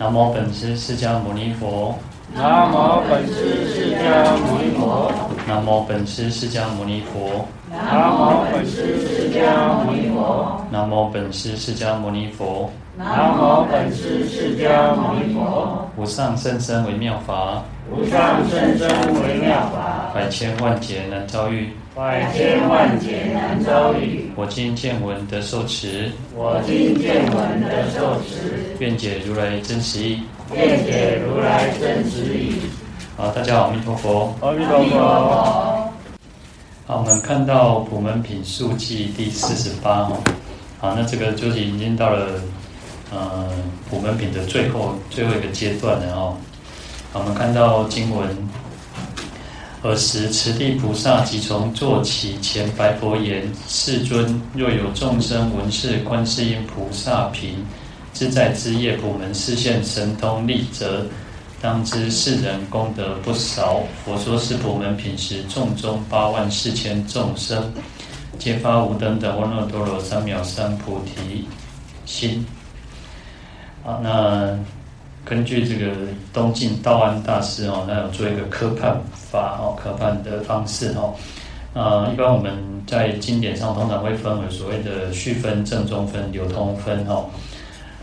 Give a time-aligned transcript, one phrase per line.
[0.00, 1.92] 南无本师释迦牟尼佛。
[2.32, 5.10] 南无本师释迦牟尼佛。
[5.44, 7.44] 南无本师释迦牟尼佛。
[7.68, 10.64] 南无本师释迦牟尼佛。
[10.70, 12.70] 南无本师释迦牟尼佛。
[12.96, 15.90] 南无本师释迦牟尼佛。
[15.96, 17.64] 无上甚深微妙法。
[17.90, 18.88] 无上甚深
[19.20, 20.12] 微妙法。
[20.14, 21.72] 百千万劫难遭遇。
[21.98, 24.30] 百千万劫难遭遇。
[24.36, 26.08] 我今见闻得受持。
[26.32, 28.72] 我今见闻得受持。
[28.78, 30.22] 愿解如来真实义。
[30.54, 32.54] 愿解如来真实义。
[33.16, 34.32] 好，大家好，阿弥陀佛。
[34.40, 34.96] 阿弥陀佛。
[36.86, 40.16] 好，我们看到普门品述记第四十八哈。
[40.78, 42.40] 好，那这个就是已经到了
[43.10, 43.48] 呃
[43.90, 46.36] 普门品的最后最后一个阶段了哦。
[47.12, 48.28] 好，我们看到经文。
[49.88, 57.64] 尔时，持地菩萨即从座起前白佛言：“世尊，若有众生闻是观世音菩萨频，
[58.12, 61.06] 自在之业普门示现神通力，则
[61.62, 63.82] 当知是人功德不少。
[64.04, 67.72] 佛说是普门品时，众中八万四千众生，
[68.38, 71.48] 皆发无等等阿耨多罗三藐三菩提
[72.04, 72.44] 心。”
[73.82, 74.58] 好，那。
[75.28, 75.92] 根据这个
[76.32, 81.14] 东晋道安大师哦，那有做一个科判法哦，科判的方式哦。
[81.74, 82.50] 啊，一般我们
[82.86, 87.26] 在经典上通常会分为所谓的序分、正中分、流通分哦。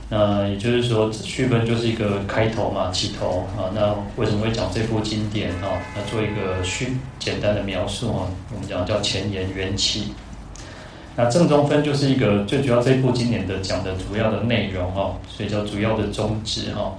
[0.08, 3.74] 那也就是说，序分就是一个开头嘛，起头啊。
[3.74, 5.82] 那为什么会讲这部经典哦？
[5.96, 8.28] 那做一个序简单的描述哦。
[8.54, 10.14] 我们讲叫前言缘起。
[11.16, 16.94] 那正中分就是一个最主要这部经典的讲的主要的内容哦，所以叫主要的宗旨哈。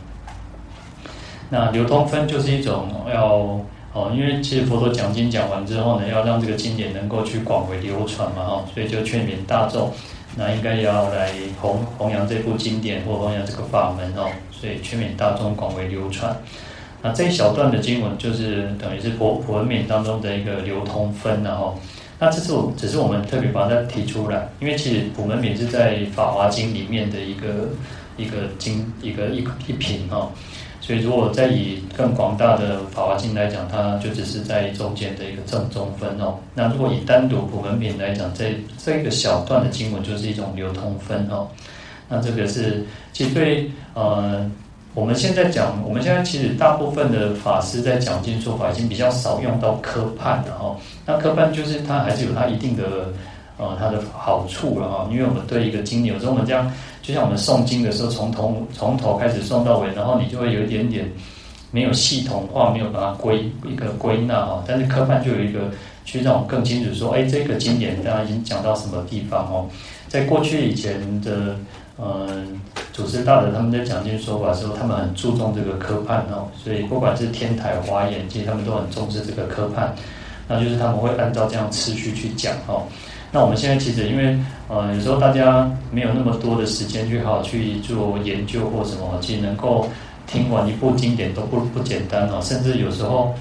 [1.49, 3.59] 那流通分就是一种要
[3.93, 9.91] 哦，因为其实佛陀讲经讲完之后呢，要让这个经典能够去广为流传嘛哈，所以就劝勉大众，
[10.37, 16.37] 那应该要来弘弘扬这部经典或弘扬这个法门哦，所以劝勉大众广为流传。
[17.01, 21.79] 那这一小段的经文就是等于是普普门品当中的一个流通分然后，
[22.19, 27.71] 那这是我只是我们特别把它提出来，因为其实普门品是在法华经里面的一个
[28.19, 30.31] 一个经一个一一品哈。
[30.87, 36.37] 所以，如果再以更广大的法华经来讲，它就只是在中间的一个正中分哦。
[36.55, 41.49] 那如果以单独普门品来讲，这这个小段的经文就是一种流通分哦。
[42.09, 44.49] 那这个是其实对呃，
[44.95, 50.77] 我们现在讲，我们现在其实大部分的法师在讲经说法已经比较少用到科判了哦。
[51.05, 53.13] 那科判就是它还是有它一定的
[53.59, 56.73] 呃它的好处了哈，因为我们对一个经，有时候我们这样。
[57.07, 61.09] 就像我们诵经的时候，从头从头开始诵到尾，然后你就会有一点点
[61.71, 64.65] 没有系统化，没有把它归一个归纳哈。
[64.67, 65.71] 但是科判就有一个
[66.05, 69.69] 去让我更清楚说，哎，这个经典大家已经讲到什么地方哦。
[70.09, 71.55] 在过去以前的
[71.97, 72.61] 嗯
[72.93, 79.95] 祖师大德他们在讲经说法的时候，他们很注重这个科判哦，所以不管是天台华严，其实他们都很重视这个科判，
[80.49, 82.83] 那就是他们会按照这样次序去讲哦。
[83.33, 84.39] 那我们现在其实因为
[84.69, 89.89] 呃有时候大家没有那么多的时间去好好去做研究或什么，其实能够
[90.27, 93.35] 听完一部经典都不不简单哦，甚至有时候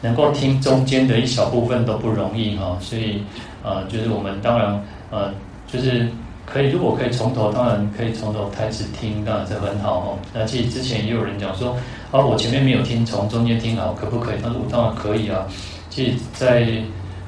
[0.00, 3.22] 能够听中间的一小部分都不容易哈，所以
[3.62, 5.32] 呃就是我们当然呃
[5.66, 6.08] 就是
[6.44, 10.18] 可以如果可以从头当然可以从头开始听，当然是很好哦。
[10.34, 11.76] 那其实之前也有人讲说
[12.10, 14.36] 啊我前面没有听，从中间听好可不可以？
[14.42, 15.46] 他说我当然可以啊。
[15.88, 16.66] 其实，在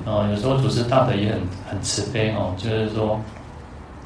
[0.04, 3.18] 呃，有时候祖师大德也很很慈悲哦，就是说，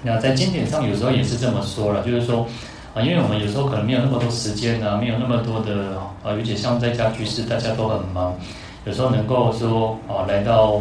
[0.03, 2.47] 那在经典上有时候也是这么说了，就是说，
[2.95, 8.33] 啊，因为我们有时候可能没有那么多时间啊，没有那么多的啊，尤其像在家居士，大家都很忙，
[8.85, 10.81] 有时候能够说啊，来到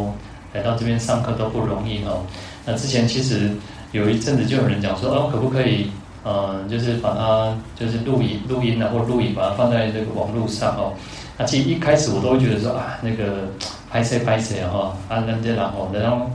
[0.52, 2.22] 来到这边上课都不容易哦。
[2.64, 3.50] 那之前其实
[3.90, 5.90] 有一阵子就有人讲说，哦，可不可以，
[6.22, 10.92] 呃，就是把它就是录音录音啊，或录影把它放在这个网络上哦。
[11.36, 13.48] 那其实一开始我都会觉得说啊，那个。
[13.90, 16.30] 拍摄拍摄哈，啊，咱这人吼，然后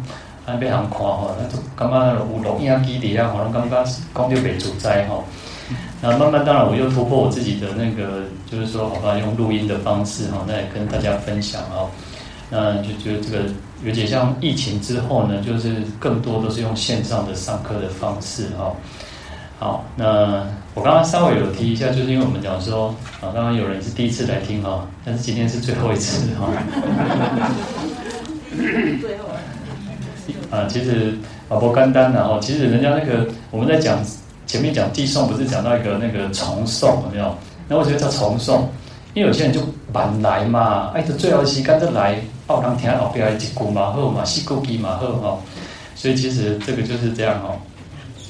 [0.45, 5.23] 啊，被人看吼，那就感觉有录音机底下，可能感觉讲就袂自在吼。
[6.01, 11.89] 那慢慢当然我又突破我自己的那个，就是说，好吧，用录音的方式哈，那也跟大家分享哦。
[12.49, 13.43] 那就觉得这个，
[13.83, 18.71] 尤其像疫情之后呢，就是更多都是用线上的上课的方式哈。
[19.59, 22.87] 好，那我刚刚稍微有提一下，就是因为我们讲说，
[23.21, 26.49] 啊，刚刚有人是第一次来听哈，但是今天是最后一次哈。
[28.99, 29.29] 最后
[30.51, 31.17] 啊，其实
[31.47, 34.03] 啊不干单的哦，其实人家那个我们在讲
[34.45, 37.33] 前面讲寄送，不是讲到一个那个重送有没有？
[37.69, 38.69] 那为什么叫重送？
[39.13, 39.61] 因为有些人就
[39.93, 45.37] 晚来嘛，哎，这最后时间就来，报人听后边一句嘛好嘛，四句句嘛好哈。
[45.95, 47.55] 所以其实这个就是这样哦。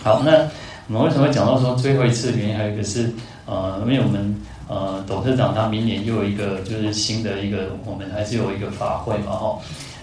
[0.03, 0.47] 好，那。
[0.87, 2.57] 我们为什么会讲到说最后一次原因？
[2.57, 3.09] 还有一个是
[3.45, 4.35] 呃，因为我们
[4.67, 9.57] 呃董事长他明年又有一个就是新的一个，我们还是有一个法会嘛哈。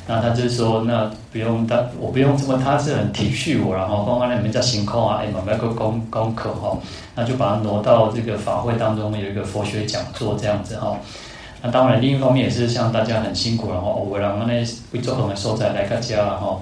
[0.07, 6.77] 那他就说，那不用他，我不用这么，他是很体恤我，然后刚刚那里面叫行空啊，哎，买买个功功课哈，
[7.15, 10.97] 那就把它挪到这个法会当中有一个佛学讲座这样子哈。
[11.63, 16.59] 那当然另一方面也是像大家很辛苦，然后偶然后那会做很多受灾来个家了哈。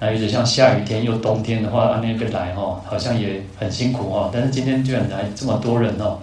[0.00, 4.30] 那有点像下雨天又冬天的话，啊那边来哈，好像也很辛苦哦。
[4.32, 6.18] 但是今天居然来这么多人哦，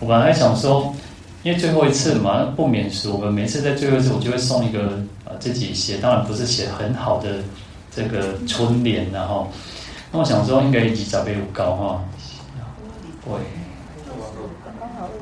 [0.00, 0.94] 我本来想说，
[1.42, 7.38] 因为最后一次嘛，不免俗，我们每次在最后一次，我就会送一个啊自己写，当然不是写很好的
[7.90, 9.48] 这个春联然后，
[10.12, 12.04] 那我想说应该二十倍有高哈，
[13.24, 13.32] 对，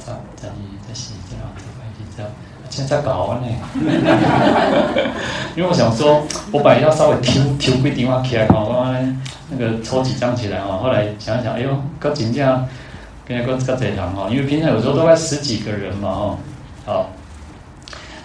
[0.05, 0.49] 再再
[0.89, 1.47] 再写这样，
[2.17, 2.33] 这样。
[2.71, 3.49] 现在搞完呢，
[5.57, 6.23] 因为我想说，
[6.53, 8.87] 我本来要稍微挑挑几电话起来哈，我
[9.51, 10.79] 那个抽几张起来哈。
[10.79, 11.69] 后来想想，哎呦，
[11.99, 12.65] 够紧张，
[13.27, 14.29] 跟那个够贼糖哈。
[14.31, 16.39] 因为平常有时候都快十几个人嘛哈。
[16.87, 17.11] 好，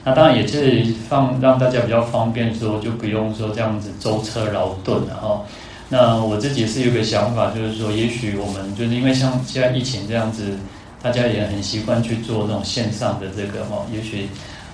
[0.04, 5.42] 那当然也是放让大家比较方便说，就不用说这样子舟车劳顿了哈。
[5.90, 10.60] 那我自己是有个想法，就是说，也许我们就是因为像现在疫情这样子。
[11.06, 14.28] 大家也很习惯去做这种线上的这个哈，也许，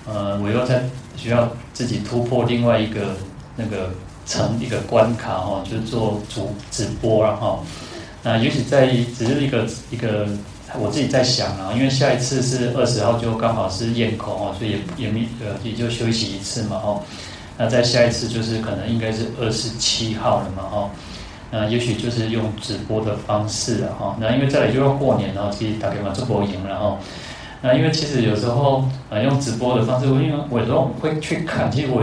[0.08, 0.82] 呃，我又在
[1.18, 3.18] 需要自己突破另外一个
[3.58, 3.90] 那个
[4.26, 7.66] 层一个关卡哈，就是做主直播然后，
[8.24, 8.88] 那也许在
[9.18, 10.26] 只是一个一个
[10.80, 16.98] 我自己在想啊，因为下一次是二十号就刚好是咽口哈，所以也也没呃也就休息一次嘛哈，
[17.58, 20.90] 那再下一次就是可能应该是二十七号了嘛哈。
[21.52, 24.16] 那也许就是用直播的方式了哈。
[24.20, 26.98] 那因为再来就要过年了，其实打电话做播赢了哈。
[27.62, 32.02] 那因为其实有时候啊用直播的方式，我因为我有时候会去看，其实我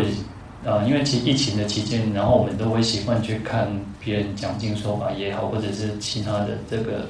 [0.71, 3.67] 啊因为其实疫情的期间，然后我们都会习惯去看
[3.99, 7.07] 别人讲经说法也好，或者是其他的这个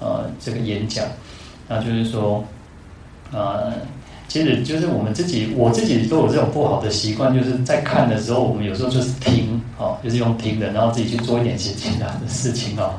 [0.00, 1.06] 呃这个演讲，
[1.68, 2.44] 那就是说
[3.32, 3.72] 啊。
[4.28, 9.45] 其实就是我们自己，我自己都有这种不好的习惯，就是在看的时候，我们有时候就是听，
[9.78, 12.94] 哦，就是用听的，然后自己去做一点其他的事情哦。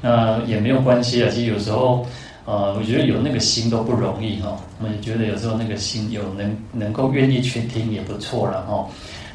[0.00, 1.28] 那也没有关系啊。
[1.30, 2.06] 其实有时候，
[2.44, 4.56] 呃，我觉得有那个心都不容易哈。
[4.82, 8.86] 我也觉得有时候那个心有能能够愿意去听也不错了哈。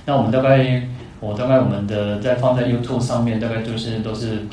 [0.06, 0.82] 那我们大概，
[1.20, 4.46] 我大概我们的在放在 YouTube 上面，大概就是都是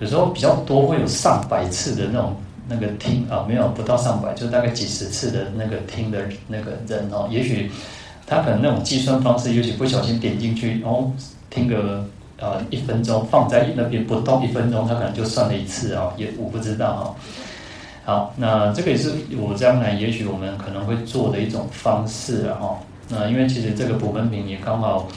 [0.00, 2.36] 有时候比较多，会有上百次的那种。
[2.68, 6.18] 那个听啊，没有不到上百，就大概几十次的那个听的
[6.48, 7.70] 那个人哦，也许
[8.26, 11.08] 他可能那种计算方式，也许不小心点进去，然后
[11.56, 12.04] 听个
[12.38, 17.16] 呃一分钟，放在那边不动一分钟，他可能就算了一次啊，也我不知道哈。
[18.04, 19.10] 好，那这个也是
[19.40, 22.78] 我将来也许我们可能会做的一种方式啊哈。
[23.08, 25.08] 那因为其实这个补门品也刚好，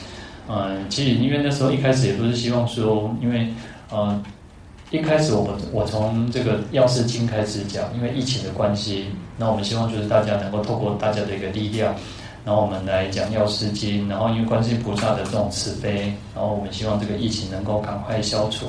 [0.48, 3.46] 嗯，其实因为那时候一开始也都是希望说，因为
[3.90, 4.20] 呃。
[4.92, 9.06] 一开始我们我从这个药师经开始讲，因为疫情的关系，
[9.36, 11.94] 那我们希望就是大家能够透过大家的一个力量，
[12.44, 18.66] 然后我们来讲药师经，然后因为观世音菩萨的这种慈悲，然后我们希望这个疫情能够赶快消除。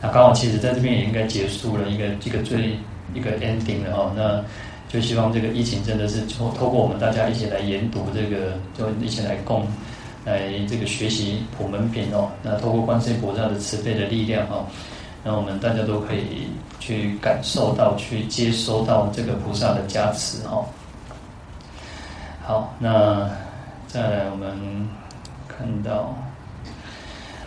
[0.00, 2.76] 那刚好其实在这边也应该结束了一个一个最
[3.14, 4.44] 一个 ending 了哈，那
[4.88, 9.66] 就希望这个疫情真的是透透过我们大家一起来研读这个，就一起来共。
[10.26, 14.64] 来这个学习普门品哦，那透过观世音菩萨的慈悲的力量哦，
[15.22, 16.48] 那我们大家都可以
[16.80, 20.64] 去感受到、去接收到这个菩萨的加持哦。
[22.46, 23.26] 好，那
[23.86, 24.86] 再来我们
[25.48, 26.14] 看到。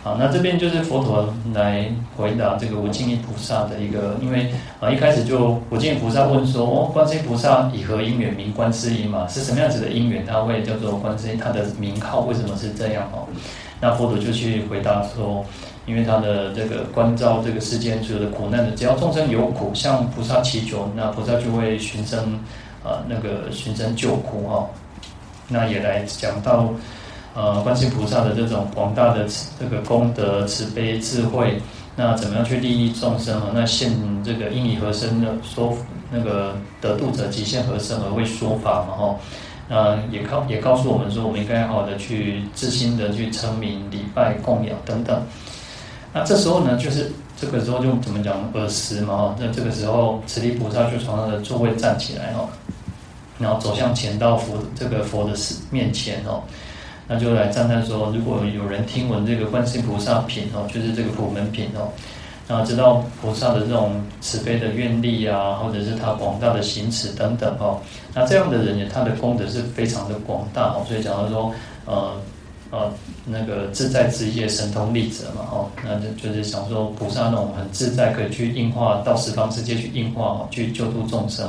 [0.02, 9.24] 好，那这边就是佛陀来回答这个无尽意菩萨的一个，因为啊一开始就无尽意菩萨问说，哦，观世音菩萨以何因缘名观世音嘛？
[9.28, 11.38] 是什么样子的因缘，他会叫做观世音？
[11.38, 13.28] 他的名号为什么是这样哦？
[13.80, 15.44] 那佛陀就去回答说，
[15.86, 22.40] 因为他的这个观照这个世间所有的苦难的，只要众生有苦，向菩萨祈求，那菩萨就会寻声
[22.82, 24.66] 啊那个寻声救苦哈。
[25.48, 26.68] 那也来讲到。
[27.34, 29.24] 呃，观世音菩萨的这种广大的
[29.60, 31.60] 这个功德、慈悲、智慧，
[31.94, 33.52] 那怎么样去利益众生啊？
[33.54, 33.92] 那现
[34.24, 35.72] 这个应以何身的说
[36.10, 38.96] 那个得度者，即现何身而为说法嘛？
[38.96, 39.16] 哈，
[39.68, 45.22] 那也告也告诉我们说，我们应该好好的去自心的去称名、礼拜、供养等等。
[46.12, 49.16] 那这时候呢，就是这个时候就怎么讲尔时嘛？
[49.16, 52.48] 哈，那这个时候，慈利菩萨就从他的座位站起来哈，
[53.38, 55.32] 然后走向前到佛这个佛的
[55.70, 56.42] 面前哦。
[57.10, 61.88] 那就来赞叹说，如果有人听闻这个观世菩萨品哦，就是这个普门品哦，
[62.46, 67.80] 然后知道菩萨的这种慈悲的愿力啊，或者是他广大的行持等等哦，
[68.12, 71.54] 那这样的人呢，他的功德是非常的广大哦，所以讲到说，
[71.86, 72.12] 呃，
[72.70, 72.92] 呃
[73.24, 81.48] 那个自在之业神通力者嘛，哦，那就就是想说菩萨那种很自在，可以去应化到十方世界去应化哦，去救度众生。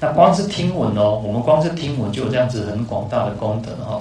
[0.00, 4.00] 那光是听闻哦，我们光是听闻就有这样子很广大的功德哈。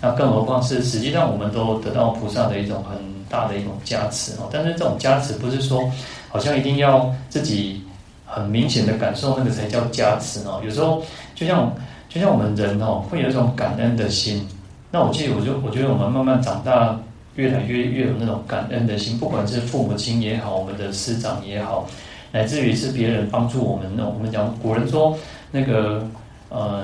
[0.00, 2.96] 那更何况是实际上我们都得到菩萨的一种很
[3.28, 4.48] 大的一种加持哦。
[4.50, 5.90] 但是这种加持不是说
[6.28, 7.82] 好像一定要自己
[8.24, 10.60] 很明显的感受那个才叫加持哦。
[10.64, 11.02] 有时候
[11.34, 11.70] 就像
[12.08, 14.48] 就像我们人哦，会有一种感恩的心。
[14.90, 16.98] 那我记得我就我觉得我们慢慢长大，
[17.34, 21.86] 越来越越有那种感恩的心，不管是父母亲也好，我们的师长也好。
[22.32, 25.16] 乃至于是别人帮助我们，那我们讲古人说
[25.50, 26.06] 那个
[26.48, 26.82] 呃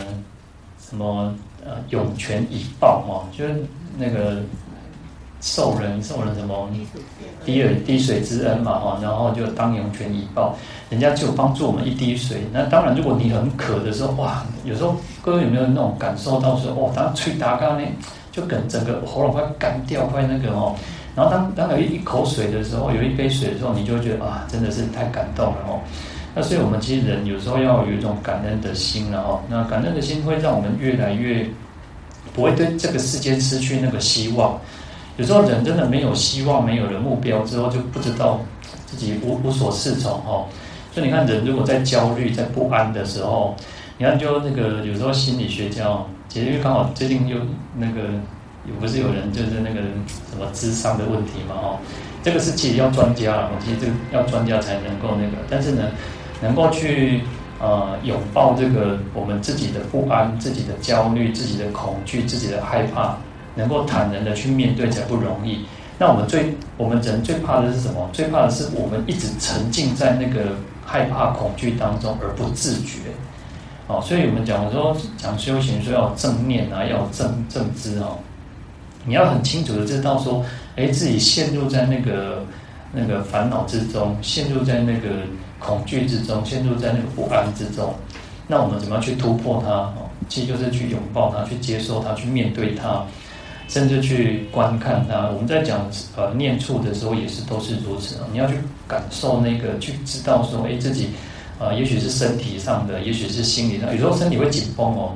[0.81, 1.35] 什么
[1.65, 3.55] 呃涌泉以报嘛，就是
[3.99, 4.43] 那个
[5.41, 6.71] 受人受人什么
[7.45, 10.55] 滴尔滴水之恩嘛哈，然后就当涌泉以报，
[10.89, 12.43] 人家就帮助我们一滴水。
[12.53, 17.87] 那当然，如果你很渴的时候，哇，有时候各位有没有那种感受到说，哦，当吹打刚呢，
[18.31, 20.77] 就跟整个喉咙快干掉，快那个哦。
[21.15, 25.79] 然后当当有一口水的时候，有一杯水的时候，你就会觉得啊，真的是太感动了哦。
[26.35, 29.39] 那所以我们其实人有时候要有一种感恩的心了哦。
[29.47, 31.47] 那感恩的心会让我们越来越
[32.33, 34.59] 不会对这个世界失去那个希望。
[35.19, 38.41] 有时候人真的没有希望，没有了目标之后，就不知道
[38.87, 40.47] 自己无无所适从哦。
[40.95, 43.55] 所以你看，人如果在焦虑、在不安的时候，
[43.99, 47.37] 你看就那个有时候心理学家哦，其实因为刚好最近又
[47.77, 48.01] 那个。
[48.65, 49.81] 也不是有人就是那个
[50.31, 51.79] 什么智商的问题嘛，哦，
[52.23, 55.91] 这个是其实要专家了，其实这个要专家才能够那个，但是呢，
[56.41, 57.23] 能够去
[57.61, 63.17] 呃拥抱这个我们自己的不安、自己的焦虑、自己的恐惧、自己的害怕，
[63.57, 65.65] 能够坦然的去面对才不容易。
[65.99, 68.09] 那我们最我们人最怕的是什么？
[68.13, 72.99] 最怕的是我们一直沉浸在那个害怕、恐惧当中而不自觉。
[73.89, 78.19] 哦，所以我们讲说讲修行说要正念啊，要正正知哦。
[79.05, 80.45] 你要很清楚的知道说，
[80.77, 82.45] 哎，自己陷入在那个
[82.93, 85.09] 那个烦恼之中，陷入在那个
[85.59, 87.95] 恐惧之中，陷入在那个不安之中。
[88.47, 89.71] 那我们怎么样去突破它？
[89.71, 93.03] 哦，其实就是去拥抱它，去接受它，去面对它，
[93.69, 95.29] 甚至去观看它。
[95.29, 98.17] 我们在讲呃念处的时候，也是都是如此。
[98.31, 98.55] 你要去
[98.87, 101.09] 感受那个，去知道说，哎，自己
[101.59, 105.15] 啊，也许是身体上的，也许是心理上，有时候身体会紧绷哦。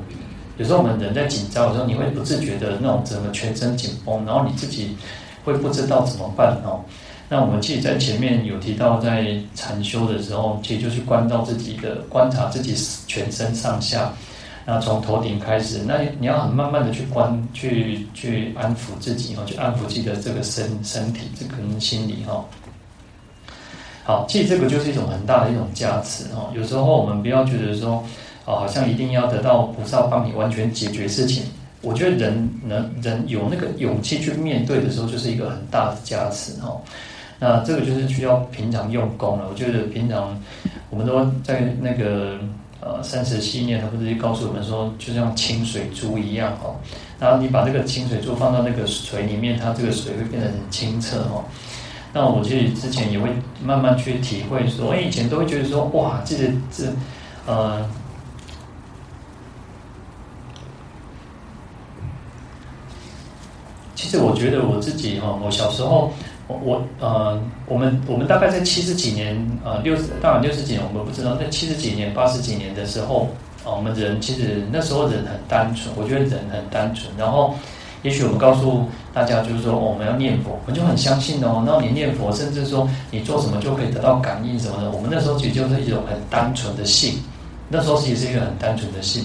[0.58, 4.96] 有时候我们人在紧张的时候，你会不自觉的那种整个全身紧绷，然后你自己
[5.44, 6.80] 会不知道怎么办哦。
[7.28, 12.74] 那我们其实在前面有提到，在禅修的时候，其实就去观照自己的观察自己
[13.06, 14.10] 全身上下，
[14.64, 22.42] 然后从头顶开始，那你要很慢慢的去观，去去安抚自己哦，去安抚自己的这个身身体，这个心理哈。
[24.04, 26.50] 好，其实这个就是一种很大的一种加持哦。
[26.54, 28.02] 有时候我们不要觉得说。
[28.46, 31.42] 啊，好像一定要得到菩萨帮你完全解决事情。
[31.82, 36.74] 我觉得人能人有那个勇气去面对的时候，就是一个很大的加持哈。
[37.38, 39.46] 那这个就是需要平常用功了。
[39.50, 40.40] 我觉得平常
[40.90, 42.38] 我们都在那个
[42.80, 46.74] 呃三十七念，他不是告诉我们说，就像清水珠一样哈。
[47.20, 51.44] 然后你把这个清水珠放到那个水里面，它这个水会变得很清澈哈。
[52.12, 53.28] 那我其实之前也会
[53.62, 56.84] 慢慢去体会说，哎，以前都会觉得说，哇，这个这
[57.46, 57.86] 呃。
[64.06, 66.12] 其实我觉得我自己哈，我小时候，
[66.46, 67.36] 我我呃，
[67.66, 73.28] 我们我们大概在七十几年呃六十，当然六十几年我们不知道，在七十几年八十几年的时候
[73.64, 77.10] 啊，我们人其实那时候人很单纯，我觉得人很单纯。
[77.18, 77.52] 然后，
[78.04, 81.64] 也许我们告诉大家就是说，哦，我们要念佛，我们就很相信哦。
[81.66, 84.88] 然后你念佛，甚至说你做什么就可以得到感应什么的。
[84.92, 87.18] 我们那时候其实就是一种很单纯的信，
[87.68, 89.24] 那时候其实是一个很单纯的信。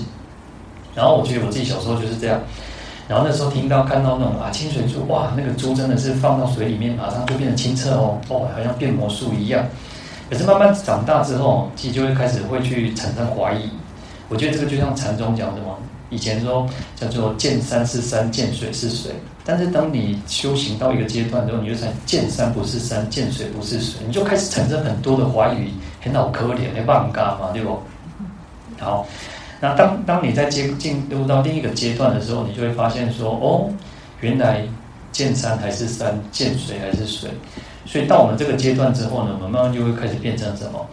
[0.96, 2.42] 然后我觉得我自己小时候就是这样。
[3.12, 9.66] 然后那时候听到看到那种啊清水珠，哇，那个珠真的是放到水里面，马上就变得清澈哦，哦，好像变魔术一样。
[10.30, 13.70] 可是慢慢长大之后，其实就会开始会去产生怀疑。
[14.30, 15.76] 我觉得这个就像禅宗讲的嘛，
[16.10, 16.66] 以前说
[16.96, 19.12] 叫做见山是山，见水是水。
[19.44, 27.78] 但是当你修行到一个阶段之后，你就才见山不是山，见水不是水，你就开始产生很多的怀疑，很好可怜，没办法嘛，对不？
[28.80, 29.06] 好。
[29.62, 33.70] 那当当你在进进入到另一个阶段的时候，你就会发现说，哦，
[34.20, 34.64] 原来
[35.12, 37.30] 见山还是山，见水还是水。
[37.86, 40.86] 所以到我们这个阶段之后呢，我们慢慢就会开始变成什么？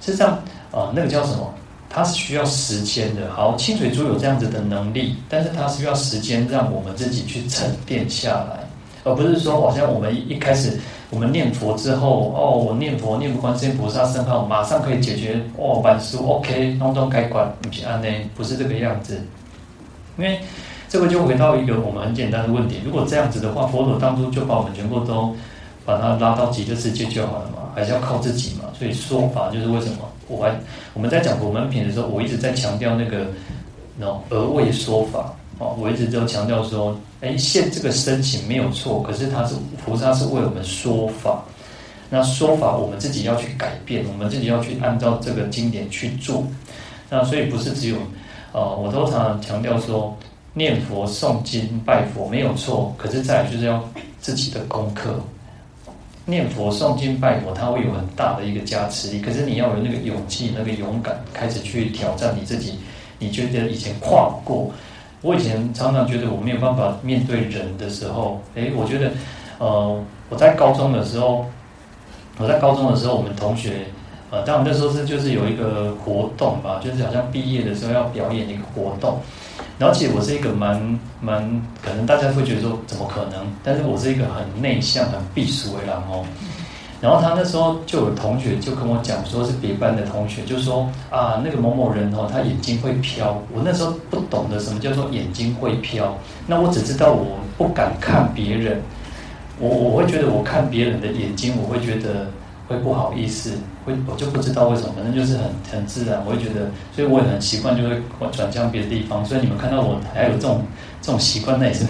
[0.00, 0.38] 实际上，
[0.70, 1.52] 啊，那个叫什么？
[1.90, 3.30] 它是需要时间的。
[3.32, 8.61] 好，清水珠有这样子的能力，但是它需要时间让我们自己去沉淀下来，
[9.04, 10.78] 而不是说好像我们一开始。
[11.10, 18.08] 我们念佛之后，哦，我念佛念不观世音菩萨圣号，马上可以解决哦，万事 OK，通通该管，不是安呢？
[18.34, 19.20] 不是这个样子。
[20.16, 20.40] 因为
[20.88, 25.36] 这个就回到一个我们很简单的问题：如果这样子的话，佛陀当初就把我们全部都
[25.84, 27.70] 把它拉到极乐世界就好了嘛？
[27.74, 28.70] 还是要靠自己嘛？
[28.72, 29.98] 所以说法就是为什么？
[30.28, 30.58] 我还
[30.94, 33.26] 我们在讲普门品的时候，我一直在强调那个
[33.98, 39.54] 那而为说法哦，我一直都强调说，哎，现这个申请没有错，可是他是
[39.84, 41.42] 菩萨是为我们说法。
[42.10, 46.44] 那说法我们自己要去改变，我们自己要去按照这个经典去做。
[47.08, 47.96] 那所以不是只有，
[48.52, 50.16] 呃，我都常常强调说，
[50.52, 53.82] 念佛、诵经、拜佛没有错，可是再就是要
[54.20, 55.20] 自己的功课。
[56.24, 62.78] 念佛、诵经、拜佛，它会有很大的一个加持力，可是你要有那个勇气、那个勇敢，开始去挑战你自己。
[63.18, 64.70] 你觉得以前跨不过，
[65.22, 69.10] 我以前常常觉得我没有办法面对人的时候，诶，我觉得，
[69.58, 71.46] 呃，我在高中的时候。
[72.38, 73.84] 我在高中的时候，我们同学，
[74.30, 79.20] 呃，当然那时候是就是有一个活动吧，就是好像毕业的时候要表演一个活动。
[79.78, 83.46] 然后其实我是一个蛮蛮，可能大家会觉得说怎么可能？
[83.62, 86.24] 但是我是一个很内向、很避俗的人哦。
[87.02, 93.42] 然后他那时候就有同学就跟我讲说，是别班的同学，就说啊，那个某某人哦，他眼睛会飘。
[93.52, 96.16] 我那时候不懂得什么叫做眼睛会飘，
[96.46, 98.80] 那我只知道我不敢看别人。
[99.58, 102.28] 我我会觉得我看别人的眼睛，我会觉得
[102.68, 109.24] 会不好意思，会我就不知道为什么，反正就是很很自然，我会觉得，所以我也很习惯，就会转向别的地方。
[109.24, 110.62] 所以你们看到我还有这种
[111.00, 111.84] 这种习惯，那也是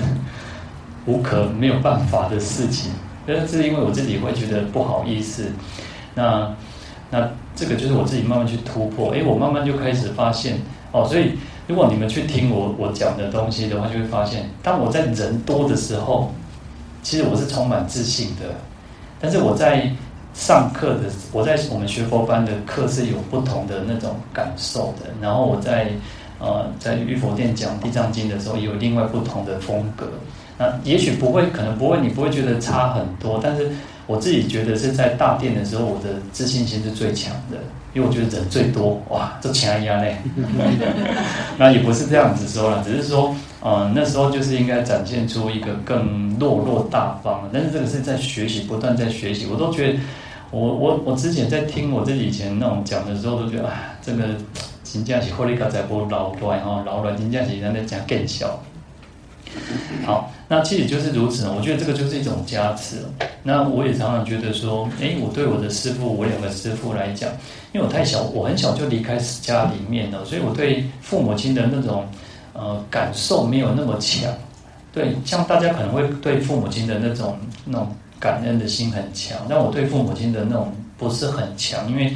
[1.04, 2.90] 无可没有办法的事情。
[3.26, 5.47] 但是因为我自己会觉得不好意思，
[6.14, 6.55] 那
[7.11, 9.12] 那这个就是我自己慢慢去突破。
[9.12, 10.59] 诶，我慢慢就开始发现
[10.93, 11.33] 哦，所以
[11.67, 16.33] 如果你们去听我我讲的东西的话，就会发现，当我在人多的时候。
[17.05, 18.55] 其实我是充满自信的，
[19.21, 19.91] 但是我在
[20.35, 25.11] 上课的，我在我们学佛班的课是有不同的那种感受的。
[25.21, 25.91] 然后我在
[26.38, 30.07] 呃在玉佛殿讲地藏经的时候，有另外不同的风格。
[30.62, 33.40] 那也许不会，可能不会，你不会觉得差很多。
[33.42, 33.69] 但是
[34.07, 37.57] 我自己觉得是在大殿的时候，我的自信心是最强的，
[37.95, 40.16] 因为我觉得人最多，哇，这强压嘞。
[41.59, 43.35] 那也不是这样子说了，只是说。
[43.64, 49.46] 嗯，那时候就是应该展现出一个更落落大方，但是这个是在学习，不断在学习。
[49.46, 50.01] 我都觉得，
[50.51, 54.25] 我我我之前在听我自己以前那种讲的时候，都觉得哎，这个
[54.83, 58.59] 真正是火力刚才不老乱哈，老乱真正是在那讲更小。
[60.05, 61.49] 好，那其实就是如此。
[61.49, 62.97] 我觉得这个就是一种加持。
[63.43, 67.31] 那我也常常觉得说，哎，我对我的师父，我两个师父来讲，
[67.73, 72.07] 因为我太小，我很小就离开家里面了，所以我对父母亲的那种。
[72.55, 74.31] 呃，感受没有那么强，
[74.93, 77.35] 对，像大家可能会对父母亲的那种
[77.65, 82.15] 那种感恩的心很强，但我对父母亲的那种不是很强，因为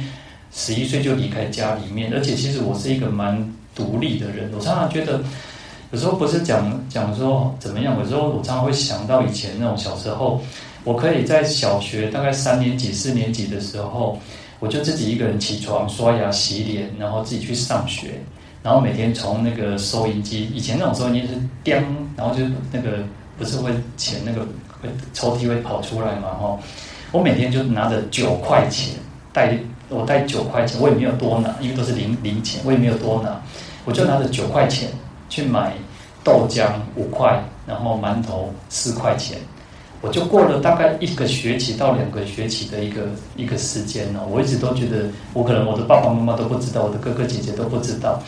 [0.53, 5.21] 十一岁就离开家里面，而且其实我是一个蛮独立的人，我常常觉得，
[5.91, 10.41] 有时候不是讲讲说怎么样，有时候我常常会想到以前那种小时候，
[10.83, 14.19] 我可以在小学大概三年级、四年级的时候，
[14.59, 18.21] 我就自己一个人起床、刷牙、洗脸，然后自己去上学。
[18.63, 21.75] 然后每天从那个收音机，以前那种收音机是叮，
[22.17, 22.97] 然后就那个
[23.37, 24.41] 不是会钱那个
[24.81, 26.59] 会抽屉会跑出来嘛哈，
[27.13, 28.95] 我每天就拿着九块钱
[29.31, 33.41] 带我带九块钱，我也没有多拿，因为都是零零钱，我也没有多拿，
[33.85, 34.89] 我就拿着九块钱
[35.29, 35.73] 去买
[36.23, 39.37] 豆浆五块，然后馒头四块钱，
[40.01, 43.01] 我就过了大概一个学期到两个学期的一个
[43.35, 48.21] 一个时间呢，我一直都觉得我可能我的爸爸妈妈都不知道，我的哥哥姐姐都不知道。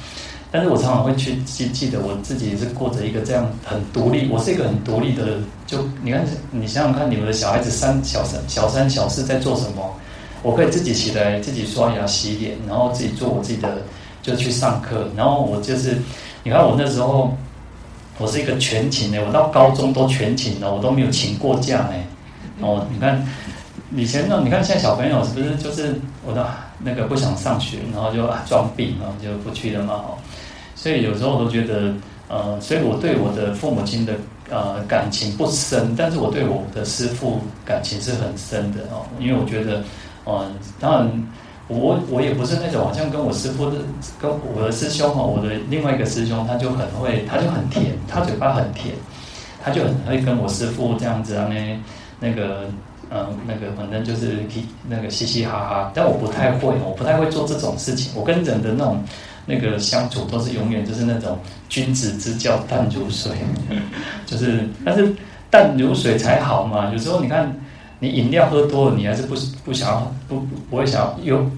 [0.51, 5.43] 但是我常常会去记记得我自己是过着一个这样很独立，我是一个很独立的人。
[5.67, 9.93] 就你看，你想想看，你们的小孩子三小三小三小四在做什么？
[10.41, 13.77] 我可以自己起来，自己刷牙洗脸，然后自己做我自己的，
[14.23, 15.07] 就去上课。
[15.15, 15.95] 然后我就是，
[16.43, 17.35] 你看我那时候，
[18.17, 21.93] 我是一个全勤的，我到高中都全勤的，我都没有请过假呢。
[22.61, 23.25] 哦，你看
[23.95, 26.45] 以前那，你看现在小朋友是不是就是我的
[26.79, 29.93] 那个不想上学，然后就啊装病，然后就不去了嘛？
[29.93, 30.17] 哦。
[30.75, 31.93] 所以有时候我都觉得，
[32.29, 34.13] 呃，所以我对我的父母亲的
[34.49, 39.83] 呃感情不深，但是我对我的师父感情是很深的哦，因为我觉得，
[40.23, 40.49] 呃，
[40.79, 41.27] 当然
[41.69, 43.77] 我我也不是那种好像跟我师父的
[44.19, 48.93] 跟我的师兄哈，我的另外一个师兄他就很会，他就很甜，他嘴巴很甜，
[49.63, 51.79] 他就很会跟我师父这样子啊那
[52.19, 52.65] 那个
[53.09, 54.39] 嗯那个反正就是
[54.89, 59.01] 那个嘻嘻哈哈，但我不太会，我不太会做这种事情，我跟人的那种。
[59.45, 61.35] 那个相处都是永远就是那种
[61.69, 63.31] 君子之交淡如水，
[64.23, 65.11] 就是但是
[65.49, 66.91] 淡如水才好嘛。
[66.91, 67.51] 有时候你看
[67.97, 69.33] 你饮料喝多了，你还是不
[69.65, 71.51] 不想要不不会想要有，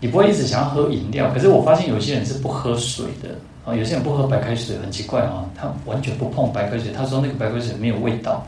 [0.00, 1.30] 你不会一直想要喝饮料。
[1.32, 3.30] 可是我发现有些人是不喝水的
[3.64, 8.46] 啊，有些人不喝白开水很奇怪啊，他完全不碰白开水，他说那个白开水没有味道。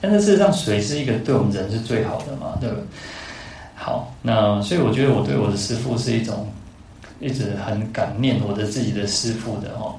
[0.00, 2.76] 但是事实上，水是一个对我们人是最好的嘛，对吧？
[3.74, 6.46] 好，那所以我觉得我对我的师父是一种
[7.20, 9.94] 一直很感念我的自己的师父的哦。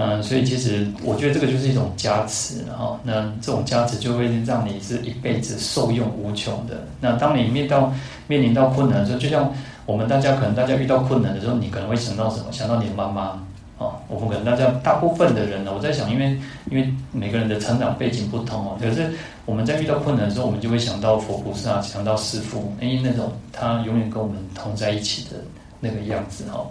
[0.00, 3.00] 那所以其实我觉得这个就是一种加持哈。
[3.02, 6.86] 那这种加持就会让你是一辈子受用无穷的。
[7.00, 7.92] 那当你面到
[8.28, 9.52] 面临到困难的时候，就像
[9.86, 12.52] 我们大家可能大家遇到困难的时候，你可能会想到什么？
[12.52, 13.42] 想到你的妈妈。
[13.78, 16.36] 哦，我们可能大家大部分的人呢，我在想，因为
[16.68, 19.08] 因为每个人的成长背景不同哦，可是
[19.46, 25.36] 我们在遇到困难的时候，我们就会想到佛菩萨，想到师父，因为那种他永远跟我们同在一起的
[25.78, 26.66] 那个样子哈。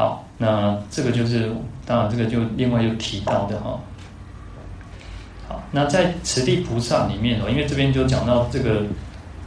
[0.00, 1.52] 好，那这个就是
[1.84, 3.78] 当然这个就另外又提到的哈。
[5.46, 8.82] 好，那在慈地菩萨里面哦，因为这边就讲到这个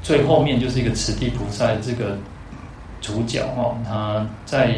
[0.04, 2.16] 最后面就是一个慈地菩萨这个
[3.02, 4.76] 主角哦，他在。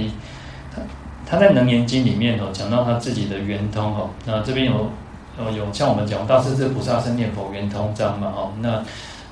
[0.73, 0.81] 他
[1.27, 4.09] 他在《楞严经》里面哦，讲到他自己的圆通哦。
[4.25, 4.89] 那这边有
[5.37, 8.51] 呃有像我们讲大势至菩萨是念佛圆通章嘛哦。
[8.61, 8.83] 那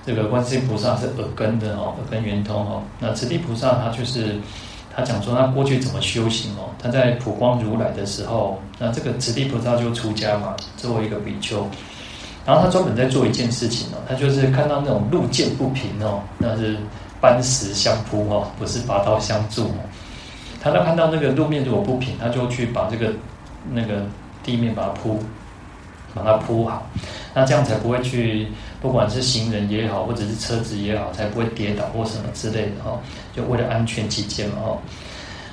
[0.05, 2.81] 这个观世音菩萨是耳根的哦，耳根圆通哦。
[2.99, 4.37] 那慈地菩萨他就是
[4.95, 6.69] 他讲说他过去怎么修行哦。
[6.81, 11.67] 他在普光如来的时候，那这个慈地菩萨就出家嘛，作为一个比丘。
[12.45, 16.77] 然后他专门在做一件事情哦，他就是看到那种路见不平哦，那是
[17.21, 19.79] 搬石相扑哦，不是拔刀相助哦。
[20.61, 23.13] 他在看到那个路面如果不平，他就去把这个
[23.71, 24.03] 那个
[24.43, 25.23] 地面把它铺，
[26.13, 26.85] 把它铺好，
[27.33, 28.47] 那这样才不会去，
[28.83, 32.99] 不管是行人也好，或者是车子也好，才不会跌倒或什么之类的哈。
[33.33, 34.77] 就为了安全起见嘛哈。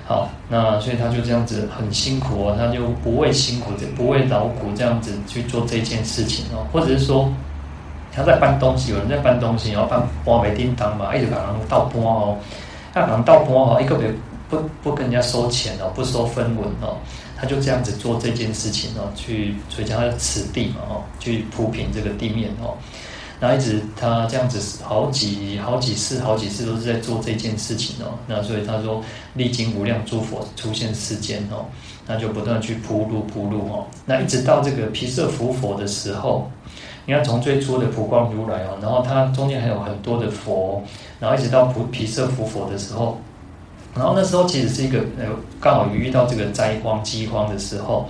[0.05, 6.67] 好，那所以他就这样子很辛苦哦，他就不畏辛苦，不畏劳苦，这样子去做这件事情哦。
[6.73, 7.33] 或者是说
[8.13, 12.37] 他在搬东西，有人在搬东西，然后搬搬没叮当嘛，一直把人倒搬哦，
[12.93, 14.13] 那可能倒搬哦，一个别。
[14.51, 16.97] 不不跟人家收钱哦，不收分文哦，
[17.37, 22.75] 他就这样子做这件事情哦，去所以叫他的此地嘛哦，去铺平这个地面哦，
[23.41, 29.03] 然后一直他这样子好几好几次好几次都是在做这件事情哦，那所以他说
[29.35, 31.65] 历经无量诸佛出现世间哦，
[32.07, 36.51] 那就不断去铺路铺路哦，那一直到这个毗舍浮佛的时候，
[37.07, 40.83] 你看从最初的普光如来哦，然后他中间还有很多的佛，
[41.19, 43.19] 然后一直到毗毗舍浮佛的时候。
[43.93, 45.27] 然后那时候其实是一个呃，
[45.61, 48.09] 刚好遇到这个灾荒饥荒的时候，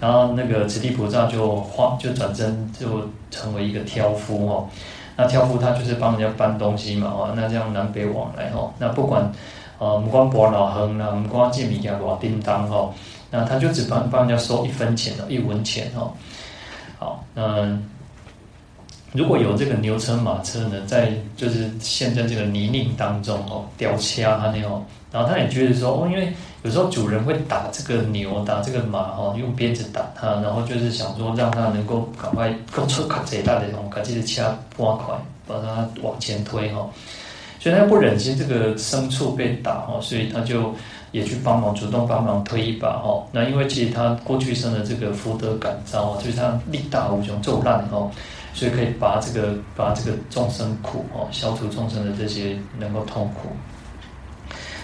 [0.00, 4.68] 然后那个慈地菩萨就化就转身就成为一个挑夫哦。
[5.16, 9.30] 那挑夫他就是帮人家搬东西嘛哦，那这样南北往来哦，那不管
[9.78, 12.92] 呃不管多老横啦，不管这米家多叮当哦，
[13.30, 16.10] 那他就只帮帮人家收一分钱哦，一文钱哦。
[16.98, 17.78] 好，那。
[19.12, 26.32] 如果有这个牛车马车呢，在就是陷在这个泥泞当中哦，吊车啊那种，然后他也觉得说哦，因为
[26.62, 35.14] 有时候主人会打这个牛，打这个马哦，用鞭子打它，然后就是想说让它能够赶快够出卡贼大的那种，赶紧的掐拨快，
[35.46, 36.88] 把它往前推哈。
[37.58, 40.74] 所以他不忍心这个牲畜被打哈，所以他就
[41.12, 43.22] 也去帮忙，主动帮忙推一把哈。
[43.32, 48.10] 那因为其实他过去生的这个福德感召啊，就是他力大无穷，咒烂哦。
[48.52, 53.48] 所以可以拔这个拔这个众生苦哦，消除众生的这些能够痛苦。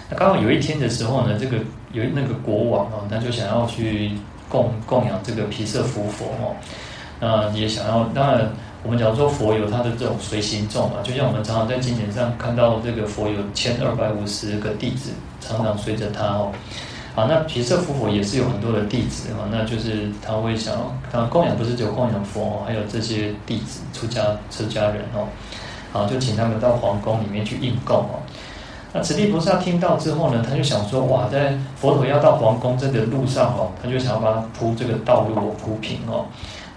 [0.09, 1.57] 那刚好有一天的时候呢，这个
[1.91, 4.11] 有那个国王哦，他就想要去
[4.47, 6.55] 供供养这个毗舍浮佛哦，
[7.19, 8.03] 那也想要。
[8.13, 8.49] 当然，
[8.83, 16.51] 我们讲说佛有他的这种随行众嘛，就像我们常常在经典上看到这个佛有千二百五十个弟子，常常随着他哦。
[17.15, 20.75] 啊，那毗舍浮佛也是有很多的弟子哈，那就是他会想，
[21.11, 25.27] 他供养不是只有供养佛，还有这些弟子出家出家人哦，
[25.91, 28.21] 啊，就请他们到皇宫里面去应供哦。
[28.93, 36.25] 那慈地菩萨听到之后呢，他就想说，哇，在佛陀要到皇宫这个路上哦，他就想要把它铺这个道路铺平哦，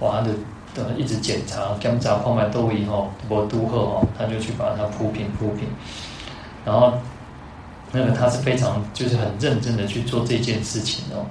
[0.00, 5.68] 哇，他的一直检查检查后面都以后我都后哦，他就去把它铺平铺平，
[6.64, 6.92] 然后。
[7.92, 11.26] 那个他是非常就是很认真的去做这件事情哦。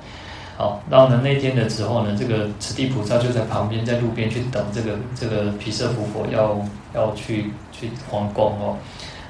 [0.57, 6.59] 好，然后呢，那天的时候呢，这个此地菩萨就在旁边，在路边去等这个这个毗舍浮佛要
[6.93, 8.75] 要去去皇宫哦。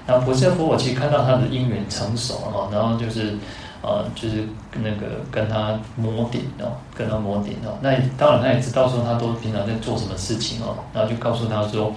[0.10, 3.38] 那毗舍浮佛其实看到他的因缘成熟哦，然后就是
[3.84, 7.78] 呃就是那个跟他摩顶哦，跟他摩顶哦。
[7.80, 11.94] 那当然他也知道说他都平常在做什么事情哦，然后就告诉他说：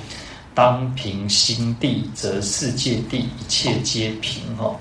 [0.54, 4.76] 当平心地，则世界地一切皆平哦。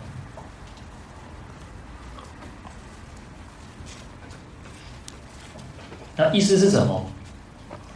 [6.18, 7.06] 那意思是什么？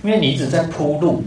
[0.01, 1.23] 因为你一直在铺路，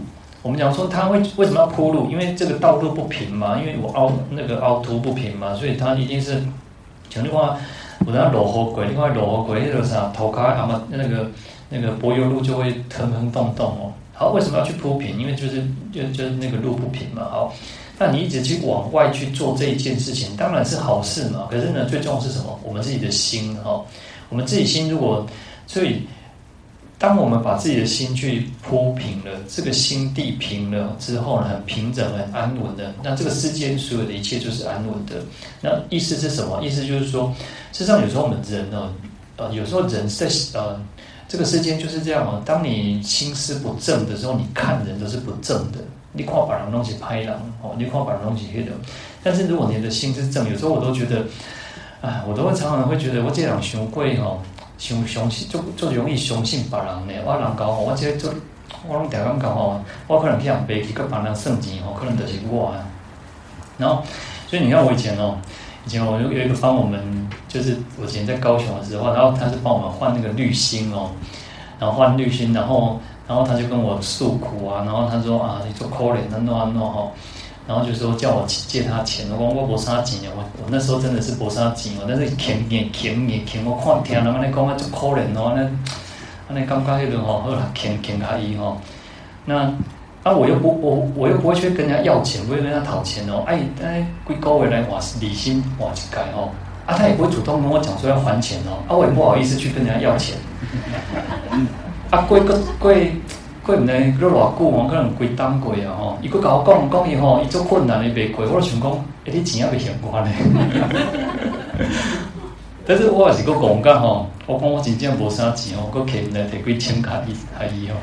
[0.49, 2.09] 我们讲说他会为什么要铺路？
[2.09, 6.41] 因为这个道路不平嘛，因为我凹那个凹凸不平嘛，所以它一定是
[7.07, 7.55] 讲句话，
[7.99, 11.29] 我等下落后鬼，另外落后鬼那个啥，头壳阿妈那个
[11.69, 13.93] 那个柏油路就会坑坑洞洞哦。
[14.11, 15.19] 好，为什么要去铺平？
[15.19, 17.27] 因为就是就就是那个路不平嘛。
[17.29, 17.53] 好，
[17.99, 21.47] 那你一直去往外去做这一件事情，当然是好事嘛。
[21.51, 22.59] 可是呢，最重要是什么？
[22.63, 23.79] 我们自己的心哈，
[24.29, 25.23] 我们自己心如果
[25.67, 26.01] 所以。
[26.99, 35.23] 当我们把自己的心去铺平了，这个心地平了之后呢，很平整、很安稳的，那这个世间所有的一切就是安稳的。
[35.61, 36.61] 那意思是什么？
[36.61, 37.33] 意思就是说，
[37.71, 38.93] 事实上有时候我们人呢，
[39.37, 40.77] 呃，有时候人在呃，
[41.25, 42.41] 这个世间就是这样啊。
[42.43, 45.77] 当你心思不正的时候，你看人都是不正的。
[46.11, 48.73] 你看把人东西拍了哦，你看把人东西黑的。
[49.23, 51.23] 但是如果你的心是正，有时候我都觉得，
[52.01, 54.41] 啊，我都会常常会觉得我这样想贵哦。
[54.79, 57.13] 相相信就就容易相信别人呢。
[57.25, 58.33] 我人讲吼，我这做
[58.87, 62.73] 我拢常常讲吼，我可能去人背去跟别人算钱吼，可能就是我。
[63.77, 64.01] 然后，
[64.47, 65.37] 所以你看我以前哦，
[65.85, 71.11] 以前我有有一个帮我们，就是我以前在高雄的时候，然后他是帮我们换那个滤芯哦，
[71.77, 77.11] 然后换滤芯，然后然后他就跟我诉苦啊，然后他说啊，你做可怜，那弄啊弄吼。
[77.69, 85.69] 然后就说叫我借他钱，我讲我没啥钱我我那时候真的是没啥钱哦，但是欠欠欠欠，我看听人家讲啊，就可怜哦，那
[86.51, 88.75] 那感觉迄种吼，好啦，欠欠他伊吼，
[89.45, 89.71] 那
[90.23, 96.49] 啊我又不我我又不会去跟人家要钱，不会跟人家讨钱哦，哎哎，贵高位来换利息换一盖哦，
[96.87, 100.35] 啊他也不会主动跟我讲说要还钱哦，啊我也不好意思去跟人家要钱，
[102.09, 103.13] 啊贵个贵。
[103.69, 103.93] 贵唔呢？
[103.93, 106.17] 佢偌久哦，可能贵当贵啊吼！
[106.23, 108.91] 伊佫甲我讲讲伊吼，伊做困难伊袂过，我就想讲，
[109.25, 110.31] 诶，你钱也未还我呢。
[112.83, 117.93] 但是我也是佫讲讲吼，我讲我真正无啥钱哦，佫欠来摕几千卡伊阿姨哦。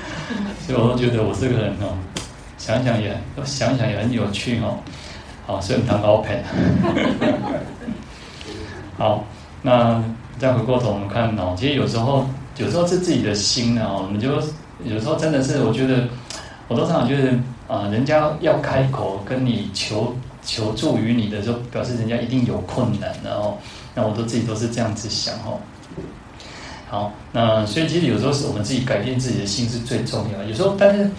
[0.66, 1.92] 所以我都觉得我这个人哦，
[2.56, 4.78] 想想也想想也很有趣哦。
[5.46, 6.42] 好，所以唔通搞骗。
[8.96, 9.22] 好，
[9.60, 10.02] 那
[10.38, 12.24] 再回过头我们看哦，其实有时候
[12.56, 14.42] 有时候是自己的心啊，我们就。
[14.84, 16.08] 有时候真的是，我觉得
[16.68, 17.32] 我都常常觉得
[17.68, 20.14] 啊，人家要开口跟你求
[20.44, 23.58] 求助于你的时候，表示人家一定有困难，然后
[23.94, 25.58] 那我都自己都是这样子想哦。
[26.88, 30.44] 好，那所以其实有时候是我们自己改变自己的心是最重要的。
[30.46, 31.10] 有时候，但是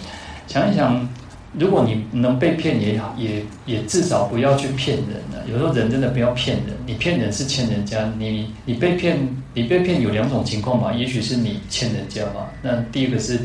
[0.46, 1.08] 想一想，
[1.58, 5.44] 如果你能被骗也好，也也至少不要去骗人了。
[5.50, 9.18] 有时候人真的不要骗人，你骗人是欠人家，你你被骗。
[9.56, 12.48] 你被骗有两种情况嘛，也许是你欠人家嘛。
[12.60, 13.38] 那第一个是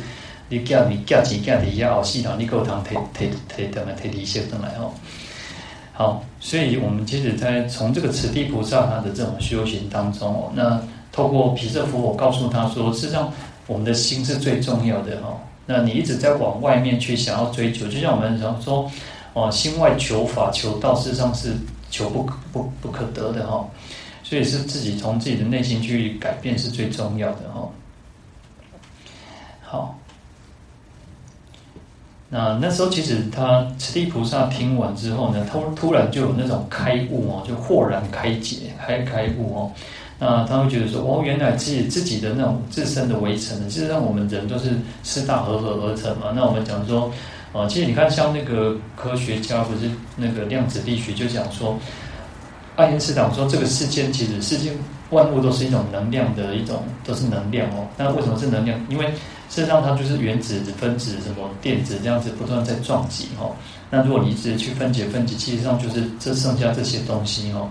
[0.47, 4.89] 你叫你叫钱叫底下哦，系统你给我堂提提提等来提提些等来哦。
[5.93, 13.31] 好，所以我们其实在从这个此地菩萨他的这种修行当中哦，那透过毗舍佛，我告诉他说，事实上
[13.67, 15.39] 我们的心是最重要的哈。
[15.71, 18.91] 那你一直在往外面去想要追求，就像我们常说
[19.33, 21.53] 哦，心外求法求道，事实上是
[21.91, 23.63] 求不不不可得的哈。
[24.23, 27.69] 所以是自己从自己的内心去改变是最重要的哈。
[29.61, 29.95] 好，
[32.29, 39.71] 那那时候其实他此地菩萨听完之后呢，突突然就有那种开悟哦，就豁然开解，开开悟哦。
[40.19, 46.33] 那他会觉得说，哦，原来自己自己的那种自身的围城呢，其实让我们人都是四大和合而成嘛。
[46.35, 47.11] 那我们讲说，
[47.53, 51.75] 啊，其实你看像那个科学家不是那个量子力学就讲说。
[52.75, 54.73] 爱因斯坦说：“这个世间其实世间
[55.09, 57.85] 万物都是一种能量的一种，都是能量哦。
[57.97, 58.79] 那为什么是能量？
[58.87, 59.05] 因为
[59.49, 63.51] 事实上它就是原子、分子、什么电子这样子不断在撞击哈。
[63.89, 67.69] 那如果你一直去分解、分解，其实上就是这剩下这些东西哦。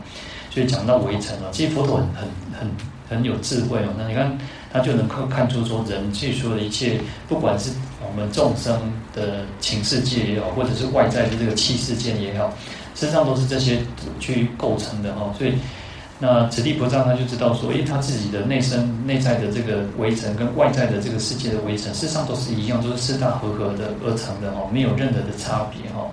[0.58, 2.68] 所以讲到围城啊，其实佛陀很很很
[3.08, 3.94] 很有智慧哦。
[3.96, 4.36] 那你看
[4.72, 7.70] 他就能够看出说，人去说的一切，不管是
[8.04, 8.74] 我们众生
[9.14, 12.52] 的情世界也好，或者是外在的这个气世界也好。”
[12.96, 13.78] 身上都是这些
[14.18, 15.52] 去构成的哦，所以
[16.18, 26.10] 那此地菩萨他就知道说，诶，他自己的内身内在的这个围城跟外在的这个世界的围城，事实上都是一样，都是四大和合的而成的哦，没有任何的差别哦。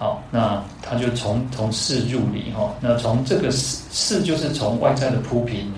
[0.00, 5.70] 好，那他就从从事入理哈，那从这个事事就是从外在的铺平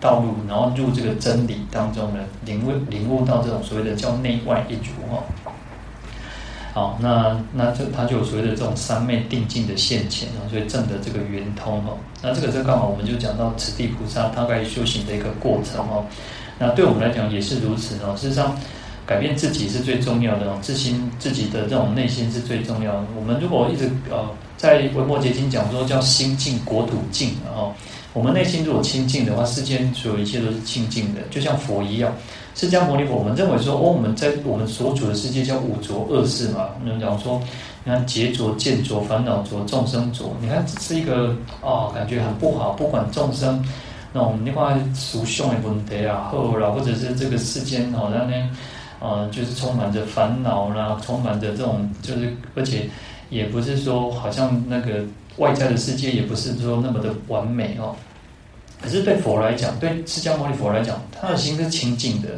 [0.00, 5.22] 道路，然后入这个真理当中呢，领悟领悟到这种所谓的叫内外一如哈。
[6.74, 11.92] 好，那那就他就所谓的这种三昧定境的现前，所以证得这个圆通哈。
[12.20, 16.04] 那这个这刚好我们就讲到此地菩萨大概修行的一个过程哈。
[16.58, 18.16] 那对我们来讲也是如此哦。
[18.16, 18.56] 事实上，
[19.10, 23.04] 改变自己是最重要的哦，自心自己的这种内心是最重要的。
[23.18, 27.74] 我们如果一直呃在《维摩詰经》讲说叫心净国土净，然后
[28.12, 32.12] 我们内心如果清净的话，世间所有一切都是清净的，就像佛一样。
[32.54, 36.68] 释迦牟尼佛，我们认为说，哦，我们在我们所处的世界叫五浊恶世嘛。
[36.80, 37.42] 我们讲说，
[37.82, 42.74] 你看劫浊、见浊、烦恼浊、众生浊，你看这是一个、哦，感觉很不好。
[42.74, 43.60] 不管众生
[44.12, 48.36] 那种你看属相的问题啊，后啦，或者是这个世间好像呢，
[49.00, 52.88] 呃，就是充满着烦恼啦，充满着这种，就是而且
[53.30, 55.04] 也不是说好像那个
[55.38, 57.96] 外在的世界也不是说那么的完美哦。
[58.82, 62.28] 可是对佛来讲，对释迦牟尼佛来讲，他的心是清净的，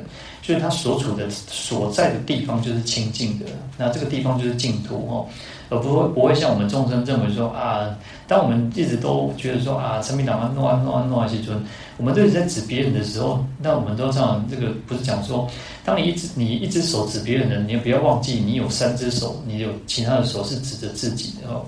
[0.42, 3.46] 就是他所处的所在的地方就是清净的。
[3.78, 5.26] 那这个地方就是净土哦，
[5.70, 7.96] 而不会不会像我们众生认为说啊，
[8.26, 11.60] 当我们一直都觉得说啊，陈明党安诺安诺安诺啊西尊，
[11.96, 15.48] 我们都是在指别人的时候，那我们都这样，这个不是讲说，
[15.84, 21.64] 当你一只你一只手指别人的，你也不要忘记你有三只手，你有其他的手是指着自己的哦。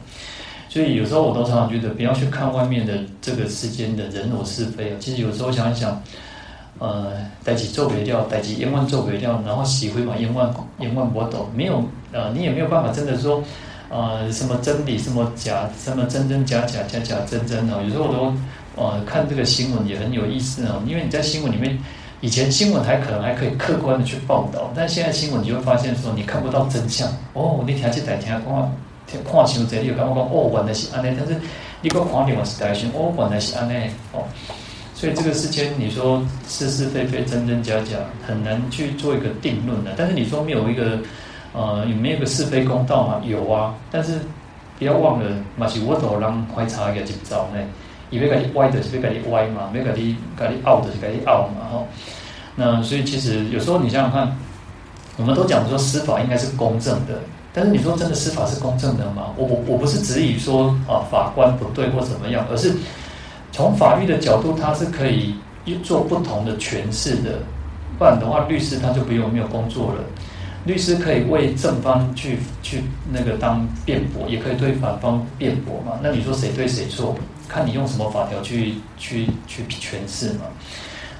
[0.68, 4.96] 所以有时候我都常常觉得，不要去看外面的这个世间的人我是非啊。
[4.98, 6.02] 其实有时候想一想，
[6.80, 7.12] 呃，
[7.44, 13.40] 代志做不掉，代志永远做不掉，然后喜欢嘛，永远永远不懂，没有呃，你也没有办法真的说，
[13.88, 17.82] 呃，什么真理，什么假，什么真真假假，假假真真哦。
[17.84, 18.34] 有时候我都
[18.82, 21.78] 呃看这个新闻也很有意思哦，因为你在新闻里面，
[22.20, 27.62] 以前新闻台可能还可以客观的去报道，但现在新闻你就会发现说，你看不到真相哦。
[27.66, 28.72] 你听这台听看。
[29.22, 31.36] 看像这里有感觉讲哦，原来是安尼，但是
[31.82, 33.74] 你个看另外是台上哦，原来是安尼
[34.12, 34.24] 哦，
[34.94, 39.92] 所以这个世间你说是是非非真真假假，很难去做一个定论的。
[39.94, 40.98] 但是你说没有一个
[41.54, 43.22] 呃有没有个是非公道嘛？
[43.24, 44.18] 有啊，但是
[44.78, 47.60] 不要忘了，嘛是我都让快查一个执照呢，
[48.10, 51.82] 以为给你歪的是给你歪嘛，没给你给你拗的是给你拗嘛哈。
[52.56, 54.36] 那所以其实有时候你想想看，
[55.16, 57.20] 我们都讲说司法应该是公正的。
[57.52, 59.32] 但是你说真的司法是公正的吗？
[59.36, 62.74] 我我我不是质疑说啊法官不对或怎么样，而是
[63.52, 65.36] 从法律的角度，他是可以
[65.84, 67.38] 做不同的诠释的。
[67.96, 70.00] 不然的话，律师他就不用没有工作了。
[70.64, 75.98] 律师可以为正方去去那个当辩驳，也可以对反方辩驳嘛。
[76.02, 77.16] 那你说谁对谁错？
[77.48, 80.46] 看你用什么法条去去去诠释嘛。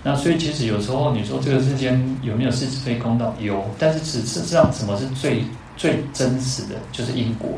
[0.03, 3.35] 那所以其实有时候你说这个世间有没有是非公道？
[3.39, 5.45] 有，但是事实上什么是最？
[5.77, 7.51] 最真实的就是因果。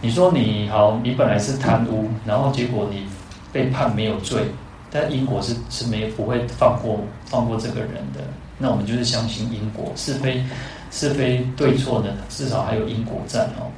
[0.00, 3.04] 你说你好，你本来是贪污，然后结果你
[3.52, 4.44] 被判没有罪，
[4.90, 8.20] 但因果是是没不会放过放过这个人的。
[8.56, 10.42] 那我们就是相信因果，是非
[10.90, 13.70] 是非对错呢，至少还有因果在哦。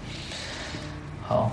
[1.23, 1.53] 好，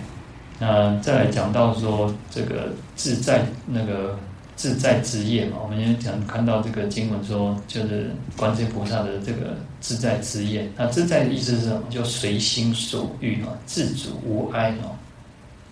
[0.59, 4.17] 那再来讲到说这个自在那个。
[4.57, 10.67] 自在之业嘛，我们也讲看到这个经文说，就是观世菩萨的这个自在之业。
[10.75, 11.83] 那自在的意思是什么？
[11.91, 14.97] 就随心所欲嘛，自主无碍哦。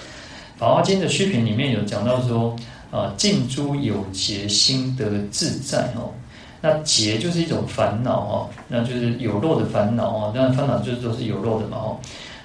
[0.57, 2.55] 法华经》的虚品里面有讲到说，
[2.93, 6.15] 啊，尽诸有劫心得自在哦。
[6.61, 10.33] 那劫就是一种烦恼哦，那就是有漏的烦恼哦。
[10.35, 11.97] 当然烦恼就是都是有漏的嘛哦。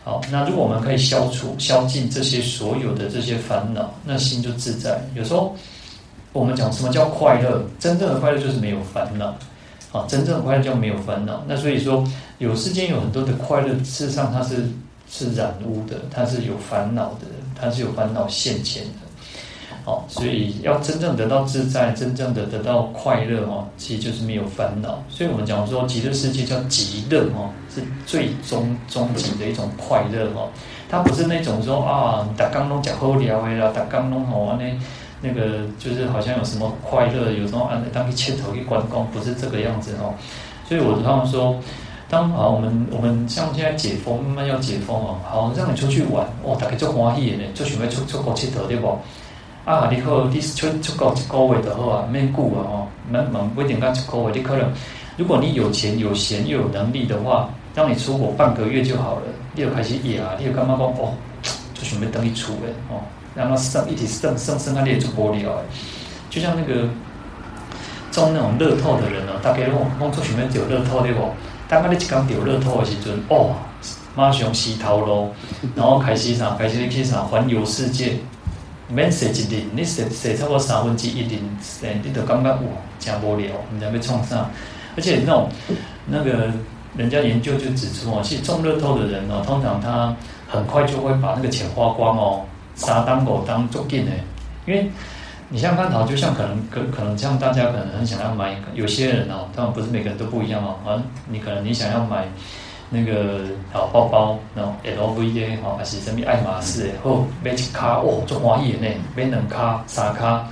[0.04, 5.00] 好，那如果我们可以消除、消尽这些所有的这些烦恼，那心就自在。
[5.14, 5.56] 有时候。
[6.36, 7.64] 我们讲什么叫快乐？
[7.80, 9.28] 真正的快乐就是没有烦恼，
[9.94, 11.42] 啊，真正的快乐叫没有烦恼。
[11.48, 12.06] 那所以说，
[12.40, 14.70] 有世间有很多的快乐，事实上它是
[15.10, 19.05] 是染污的，它是有烦恼的，它是有烦恼现前的。
[19.86, 24.98] 好，所以要真正得到自在，真正的得到快乐哦，其实就是没有烦恼。
[25.08, 30.50] 所以我们讲说极乐世界叫极乐哦，是最终终极的一种快乐哦。
[30.90, 34.76] 它不是那种说啊，大家拢吃好聊的啦，大家拢好安尼。
[35.22, 40.16] 那个就是好像有什么快乐，有什么啊，当去切头去关公，不是这个样子哦。
[40.68, 41.56] 所以我他们说，
[42.10, 48.98] 当啊我们我们像现在解封，慢慢要解封哦，好让你出去玩哦，大家做欢喜的呢，就想要出出国切头对不？
[49.66, 54.72] 啊，你好，你出出国一个月就好啊，免久啊哦，蛮蛮不一定讲一个月，你可能
[55.18, 59.22] 如果你有钱有闲又有能力的话，当你出国半个月就好了，
[59.56, 61.14] 你就开始野啊，你就干嘛讲哦，
[61.74, 63.02] 就想要等你出的哦。
[63.34, 65.52] 然后生一体生生生啊，裂出玻璃来，
[66.30, 66.88] 就像那个
[68.12, 71.28] 中那种乐透的人哦，大概拢拢做什么丢乐透对不？
[71.68, 73.56] 大概你一刚丢乐透的时阵，哦，
[74.16, 75.32] 马上洗头咯，
[75.76, 76.52] 然后开始啥？
[76.52, 77.22] 开始去啥？
[77.22, 78.14] 环游世界，
[78.88, 81.42] 免洗一轮，你洗洗超过三分之一轮，
[82.04, 82.60] 你都感觉哇，
[83.00, 84.50] 真无聊，你知要创啥？
[84.96, 85.50] 而且那种
[86.08, 86.52] 那个
[86.96, 90.16] 人家研究就指出哦，其实中乐透的人哦，通常他
[90.48, 92.46] 很快就会把那个钱花光哦。
[92.76, 94.12] 啥当狗当足紧的，
[94.66, 94.92] 因为
[95.48, 102.28] 你像看到，就像可能可可能像大家可能很想要买，有些人哦，当然不是每个人都不一样哦，啊，你可能你想要买
[102.90, 106.94] 那个好包包，然后 LV 的哈，还是什么爱马仕的，
[107.44, 110.48] 买一卡哦，足欢喜的呢，买两卡、三卡，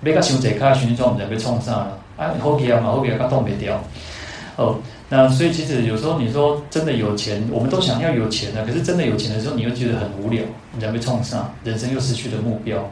[0.00, 3.80] 买个伤济卡，循环唔知被冲上了，啊，好奇啊嘛，好奇啊，它冻没掉。
[4.56, 4.78] 哦，
[5.10, 12.82] 那所以其实有时候你说真的有钱，我们都想要有钱的，可是真的有钱的时候，你又觉得很无聊，你才被冲上，人生又失去了目标。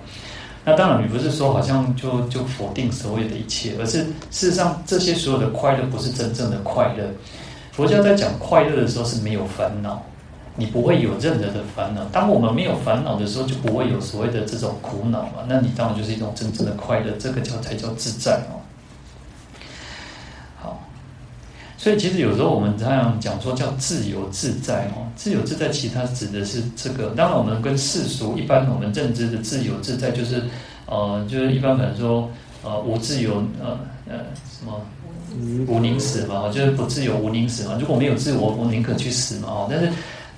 [0.66, 3.98] 那当然，你不是说好像就就否定所有的一切，而是
[4.30, 7.04] 事实上这些所有的快乐不是真正的快乐。
[7.74, 10.00] 佛教在讲快乐的时候是没有烦恼，
[10.54, 12.04] 你不会有任何的烦恼。
[12.12, 15.42] 当我们没有烦恼的时候，就不会有所谓的这种苦恼嘛。
[15.48, 18.62] 那你当然就是一种真正的快乐，这个叫才叫自在哦。
[20.56, 20.86] 好，
[21.76, 27.10] 所以其实有时候我们这样讲说叫自由自在哦，自由自在其实它指的是这个。
[27.16, 30.44] 当然我们跟世俗一般我们认知的自由自在就是
[30.86, 32.30] 呃，就是一般可能说
[32.62, 33.76] 呃无自由呃
[34.08, 34.18] 呃
[34.48, 34.80] 什么。
[35.66, 37.76] 无宁死嘛，就是不自由无宁死嘛。
[37.80, 39.48] 如果没有自由，我宁可去死嘛。
[39.48, 39.88] 哦，但是，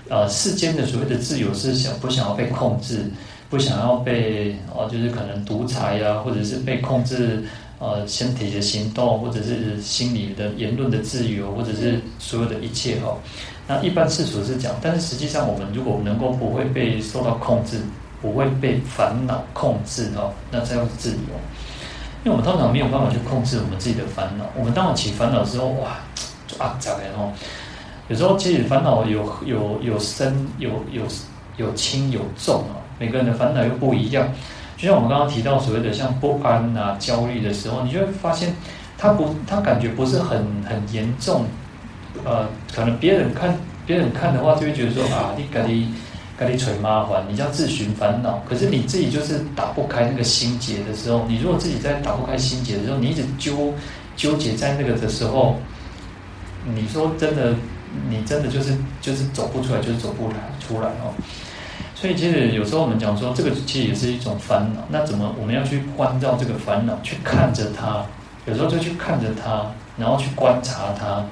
[0.09, 3.05] 呃，世间的所谓的自由是想不想要被控制，
[3.51, 7.43] 不想要被哦，就是可能独裁呀，或者是被控制
[7.79, 13.17] 呃身体的行动，或者是心理的言论的自由，或者是所有的一切哈。
[13.69, 17.79] 那一般世俗是讲，但是实际上我们如果能够不会被受到控制，
[18.23, 21.17] 不会被烦恼控制哦，那才叫自由。
[22.27, 25.99] 因为我们通常没有办法去控制我们自己的烦恼，我们当我起烦恼的时候，哇，
[26.49, 27.33] 就啊，这样哦。
[28.09, 31.03] 有时候其实烦恼有有有深有有
[31.57, 34.27] 有轻有重啊，每个人的烦恼又不一样。
[34.77, 38.53] 就像我们刚刚提到所谓的像不安啊、焦虑的时候，你就会发现，
[38.99, 41.45] 他不，他感觉不是很很严重，
[42.25, 43.57] 呃，可能别人看
[43.87, 45.87] 别人看的话，就会觉得说啊，你感觉。
[46.39, 48.43] 跟你捶麻烦，你叫自寻烦恼。
[48.49, 53.73] 可是你自己就是打不开那个心结的时候，你如果自己在打不开心结的时候，你一直纠
[54.17, 55.57] 纠结在那个的时候，
[56.75, 57.55] 你说真的，
[58.11, 61.15] 你真的就是就是走不出来，就是走不来出来哦。
[61.95, 64.83] 所以其实有时候我们讲说，这个其实也是一种烦恼。
[64.91, 68.05] 那怎么我们要去关照这个烦恼，去看着它？
[68.45, 71.25] 有时候就去看着它，然后去观察它。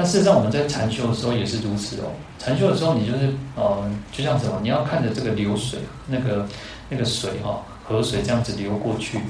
[0.00, 2.08] 那事实上，我们在禅修的时候也是如此哦。
[2.38, 6.46] 禅修的时候，你就是呃，就像什么，你要看着这个流水，那个
[6.88, 9.20] 那个水哈、哦，河水这样子流过去，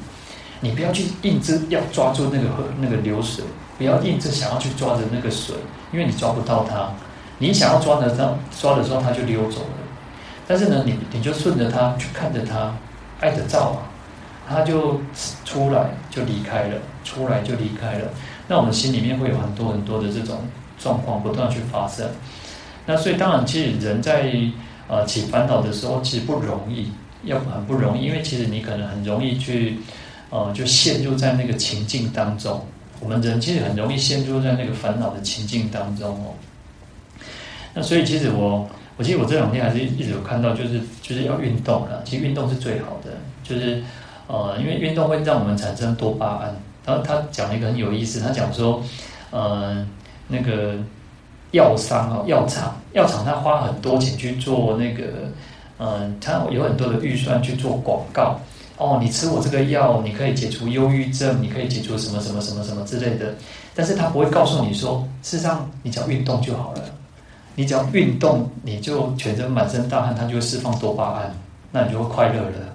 [0.61, 3.45] 你不要去硬着要抓住那个河那个流水，
[3.79, 5.57] 不要硬着想要去抓着那个水，
[5.93, 6.89] 因为你抓不到它。
[7.39, 9.75] 你想要抓的时候，抓的时候它就溜走了。
[10.47, 12.73] 但是呢，你你就顺着它去看着它，
[13.19, 13.91] 爱的照啊，
[14.49, 15.01] 它就
[15.45, 18.05] 出来就离开了，出来就离开了。
[18.47, 20.39] 那我们心里面会有很多很多的这种
[20.81, 22.09] 状况不断去发生，
[22.87, 24.33] 那所以当然，其实人在
[24.89, 26.91] 呃起烦恼的时候，其实不容易，
[27.25, 29.77] 要很不容易，因为其实你可能很容易去
[30.31, 32.65] 呃就陷入在那个情境当中。
[32.99, 36.33] 我们人其实很容易陷入在那个烦恼的情境当中哦。
[37.75, 42.03] 那所以其实我我记得我这两天还是一直有看到，就是就是要运动了。
[42.05, 43.13] 其实运动是最好的，
[43.45, 43.83] 就是
[44.27, 46.57] 呃因为运动会让我们产生多巴胺。
[46.87, 48.83] 然后他讲了一个很有意思，他讲说，
[49.31, 49.87] 呃，
[50.31, 50.77] 那个
[51.51, 55.03] 药商哦，药厂，药厂他花很多钱去做那个，
[55.79, 58.39] 嗯，他有很多的预算去做广告。
[58.79, 63.35] 哦，你吃我这个药，你可以解除忧郁症，你可以解除什么什么什么什么之类的。
[63.75, 66.83] 但是他不会告诉你说，事实上你只要运动就好了，
[67.55, 71.35] 你只要运动，你就全身满身大汗，它就会释放多巴胺，
[71.73, 72.75] 那你就会快乐了。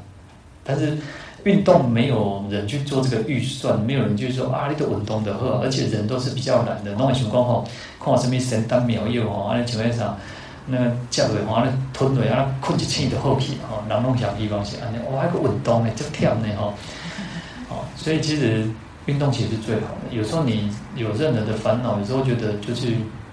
[0.64, 0.98] 但是。
[1.46, 6.92] 运动没有人去做这个预算，没有人就是说啊，你都运动的喝，而且人都是比较懒的。
[6.94, 7.64] 那种情况吼，
[8.04, 10.18] 看我身边神丹妙药吼，安尼情况下，
[10.66, 13.84] 那个食落吼，安尼吞落，安尼困一醒就好去吼。
[13.88, 16.74] 人拢想希望是安尼，哇，还个运动呢，足忝呢吼。
[17.70, 18.68] 哦，所以其实
[19.06, 20.18] 运动其实是最好的。
[20.18, 22.88] 有时候你有任何的烦恼，有时候觉得就是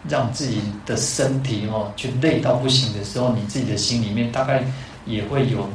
[0.06, 4.62] 让自己的身体哦，去累到不行的时候，你自己的心里面大概
[5.06, 5.66] 也会有。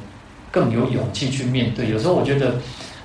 [0.51, 1.89] 更有勇气去面对。
[1.89, 2.55] 有时候我觉得，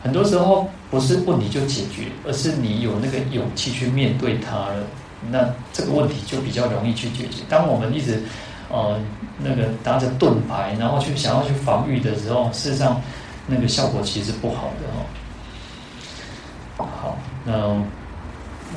[0.03, 4.87] 很多时候不是问题就解决，而是你有那个勇气去面对它了，
[5.31, 7.43] 那这个问题就比较容易去解决。
[7.49, 8.23] 当我们一直
[8.71, 8.99] 呃
[9.39, 13.01] 那个拿着盾牌，然后去想要去防御的时候，事实上
[13.47, 16.87] 那个效果其实不好的哦。
[17.01, 17.83] 好，那。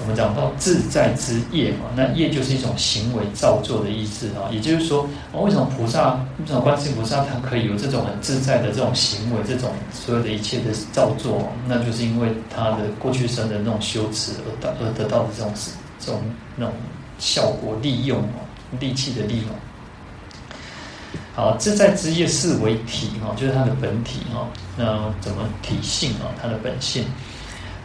[0.02, 4.50] 我们讲到自在之业嘛，那业就是一种行为造作的意思啊。
[4.52, 15.52] 也就是说，为什么菩萨，为什么观世音菩萨他可以有这种很自在的这种行为，这种所有的一切的造作，那就是因为他的过去生的那种修持而得而得到的这种
[16.00, 16.22] 这种
[16.56, 16.74] 那种
[17.18, 18.44] 效果利用哦，
[18.80, 19.50] 利器的利用。
[21.34, 24.48] 好，自在之业是为体哈，就是它的本体哈。
[24.78, 26.32] 那怎么体性啊？
[26.42, 27.04] 它的本性。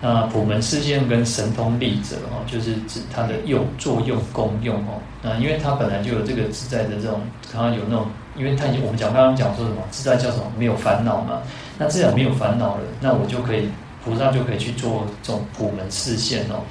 [0.02, 5.00] 那普门示现跟神通力者哦，就是指它的用作用功用哦。
[5.22, 7.20] 那因为它本来就有这个自在的这种，
[7.52, 11.42] 它有那种因为他已经我们讲刚刚讲说什么自在叫什么没有烦恼嘛，
[11.76, 13.68] 那自然没有烦恼了，那我就可以
[14.02, 16.62] 菩萨就可以去做这种普门示现哦。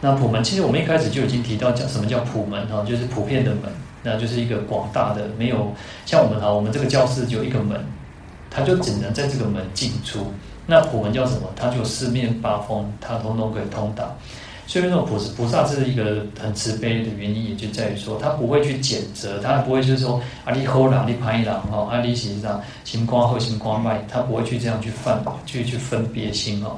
[0.00, 3.62] 那普门其实我们一开始就已经提到讲什么叫普门哈，就是普遍的门，
[4.02, 5.72] 那就是一个广大的，没有
[6.04, 7.80] 像我们哈，我们这个教室就一个门，
[8.50, 10.32] 它就只能在这个门进出。
[10.66, 11.48] 那普门叫什么？
[11.54, 14.04] 它就四面八方，它通通可以通达。
[14.66, 26.76] 所以那种菩萨菩萨是一个很慈悲的原因，也就在于说，他不会去谴责，他不会就是说啊你好啦，你歹人哈，啊你实际上心光好心光坏，他不会去这样去犯去去分别心哦。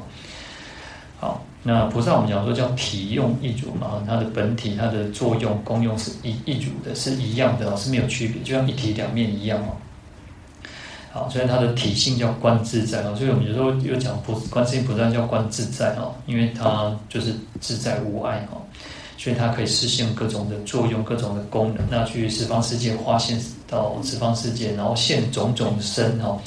[1.18, 1.42] 好。
[1.68, 9.74] 那菩萨我们讲说叫体用一如嘛，它的本体、它的作用、功用是一一如的，是一样的，是没有区别，就像一体两面一样哦。
[11.16, 18.60] 好，所以它的体性叫观自在哦，所以我们有时候又讲菩观世音菩萨叫观自在哦，因为它就是自在无碍哦，
[19.16, 26.38] 所以它可以实现各种的作用、各种的功能，那去十方世界化现到十方世界，然后现种种身哦。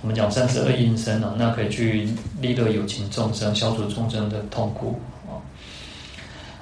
[0.00, 2.08] 我们讲三十二应身啊，那可以去
[2.40, 4.98] 利乐有情众生，消除众生的痛苦
[5.28, 5.36] 啊。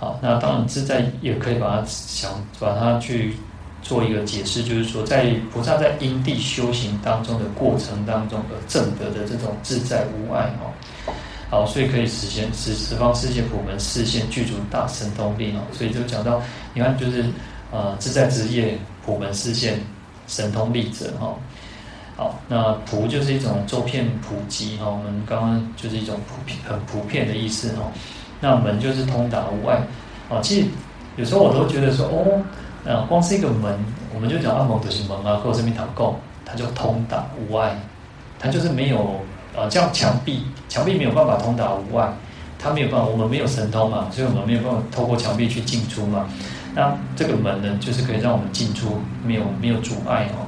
[0.01, 3.37] 好，那当然自在也可以把它想把它去
[3.83, 10.71] 做一个解释，就是说，在菩萨在因地修行当中的过程当中而证得的这种自在无碍哦。
[11.51, 15.61] 好，所以可以实现十十方世界普门示现具足大神通力哦。
[15.73, 16.41] 所以就讲到，
[16.73, 17.25] 你看就是
[17.71, 19.79] 呃自在之业普门示现
[20.27, 21.37] 神通力者哈。
[22.17, 27.91] 好，那普就是一种周遍普及哈，我们刚刚就是一种普遍很普遍的意思哈。
[28.41, 29.77] 那门就是通达无碍
[30.31, 30.41] 啊。
[30.41, 30.67] 其实
[31.17, 32.43] 有时候我都觉得说哦，
[32.85, 33.79] 呃，光是一个门，
[34.13, 37.79] 我们就讲阿蒙德行门啊，或者是密塔构，它就通达无碍，
[38.41, 39.21] 它就是没有
[39.57, 42.13] 啊，像墙壁，墙壁没有办法通达无碍，
[42.59, 46.27] 它没有办法，我们没有神通嘛，所以我们没有办法透过墙壁去进出嘛。
[46.75, 50.47] 那这个门呢，就是可以让我们进出，没有没有阻碍哦。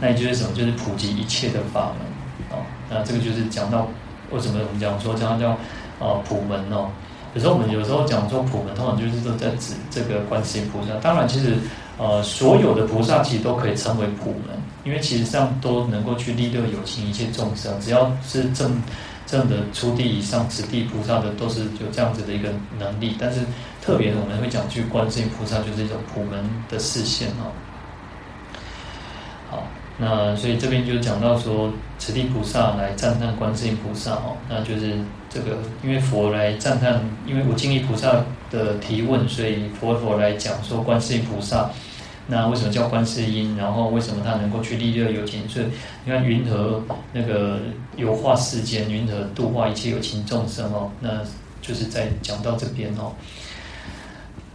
[0.00, 0.54] 那也就是什么？
[0.54, 3.88] 就是普及一切的法门，哦，那这个就是讲到
[4.30, 5.58] 为什么我们讲说讲到叫
[5.98, 6.88] 呃普门哦。
[7.34, 10.94] 有时候我们有时候讲说普门，通常就是说在指这个观世音菩萨。
[11.02, 11.56] 当然，其实
[11.98, 18.80] 呃所有的菩萨其实都可以称为普门，因为其实上都能够去利乐有情一切众生，只要是正
[19.26, 23.16] 正的初地以上此地菩萨的，都是有这样子的一个能力。
[23.18, 23.40] 但是
[23.82, 27.50] 特别我们会讲去观世音菩萨，就是一种普门的视线哦。
[29.50, 29.64] 好。
[29.96, 34.98] 那所以这边就讲到说，此地菩萨来赞叹观世音菩萨哦，那就是
[35.34, 41.68] 这个，因为佛来赞叹，因为我经历菩萨的提问，所以佛佛来讲说观世音菩萨，
[42.28, 43.56] 那为什么叫观世音？
[43.56, 45.48] 然后为什么他能够去利乐有情？
[45.48, 45.66] 所以
[46.04, 46.80] 你看云何
[47.12, 47.58] 那个
[47.96, 51.20] 游化世间，云何度化一切有情众生哦，那
[51.60, 53.12] 就是在讲到这边哦。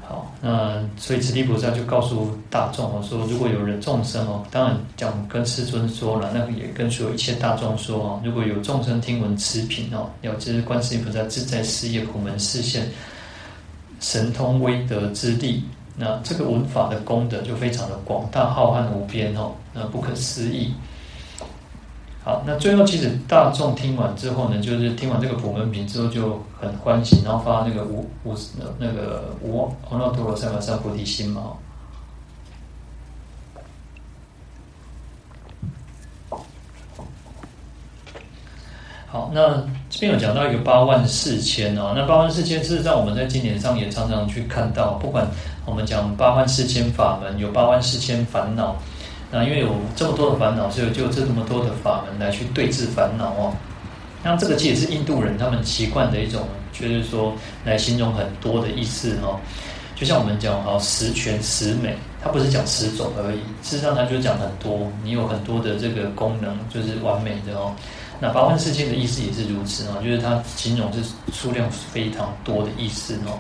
[0.10, 12.90] 好，那所以此地菩萨就告诉大众哦，说如果有人众生哦，当然讲跟世尊说了，那也跟所有一切大众说哦，如果有众生听闻此品哦，了知观世音菩萨自在事业普门示现
[14.00, 15.64] 神通威德之力，
[15.96, 20.74] 那这个文法的功德就非常的广大浩瀚无边哦，那不可思议。
[22.30, 28.36] 好，那最后其实大众听完之后呢，就是听完这个普门品之后就很欢喜，然后发那个无无
[28.78, 31.54] 那个无阿耨多罗三藐三菩提心嘛。
[39.08, 45.28] 好，那这边有讲到一个八万四千哦，那八万四千事实上我们在经典上也常常去看到，不管
[45.66, 48.76] 我们讲八万四千法门，有八万四千烦恼。
[49.32, 53.54] 那因为有这么多的烦恼，所以就这么多的法门来去对治烦恼哦。
[54.24, 59.40] 那这个其实是印度人他们习惯的一种，就是说来形容很多的意思哦。
[59.96, 67.76] 就像我们讲哈十全十美，它不是讲十种而已，事实上它就讲很多，你有很多的这个功能就是完美的哦。
[68.20, 71.00] 那八万四千的意思也是如此哦，就是它形容是
[71.32, 73.38] 数量非常多的意思哦。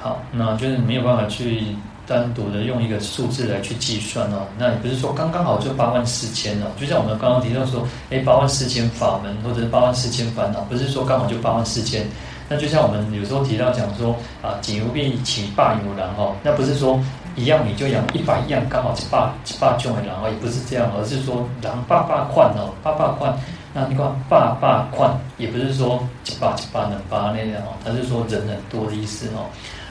[0.00, 1.76] 好，那就是没有办法去。
[2.08, 12.06] 单独的用一个数字来去计算哦，那也不是说刚刚好就八万四千哦，就像我们刚刚提到说，诶，八万四千法门或者是八万四千烦恼，不是说刚好就八万四千。
[12.48, 16.98] 那就像我们有时候提到讲说啊，井无边起霸有然后，那不是说
[17.36, 23.36] 一样米就养一百样，刚好一百一百种的然哦，也不是这样，而是说人百百款哦，百百款，
[23.74, 29.44] 那你看百百款，也不是说一百一百能八那样哦，它是说人很多的意思哦。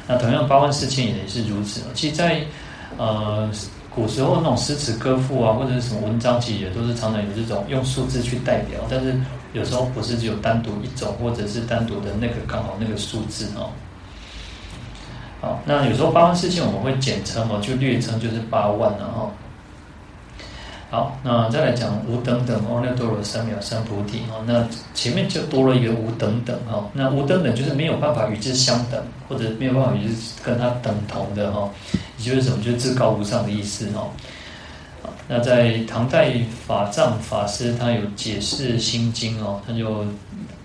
[0.07, 1.81] 那同样八万四千也是如此。
[1.93, 2.41] 其实在，
[2.97, 3.49] 呃
[3.93, 8.79] 古时候那种诗词歌赋啊，或者是什么文章，其实也都是常常有这种用数字去代表。
[8.89, 9.13] 但是
[9.53, 13.69] 有时候不是只有单独一种，或者是单独的那个刚好那个数字哦。
[15.41, 19.31] 好，那有时候八万四千我们会简称哦，就略称就是八万然后。
[20.89, 24.41] 好，那再来讲无等等，阿耨多罗三藐三菩提哦。
[24.47, 26.89] 那前面就多了一个无等等哈。
[26.93, 31.69] 那无等等就是没有办法与之相等，或者没有办法与之跟它等同的哈。
[32.17, 32.63] 也就是什么？
[32.63, 34.07] 就是至高无上的意思哈。
[35.27, 36.33] 那在唐代
[36.65, 40.03] 法藏法师他有解释心经哦，他就《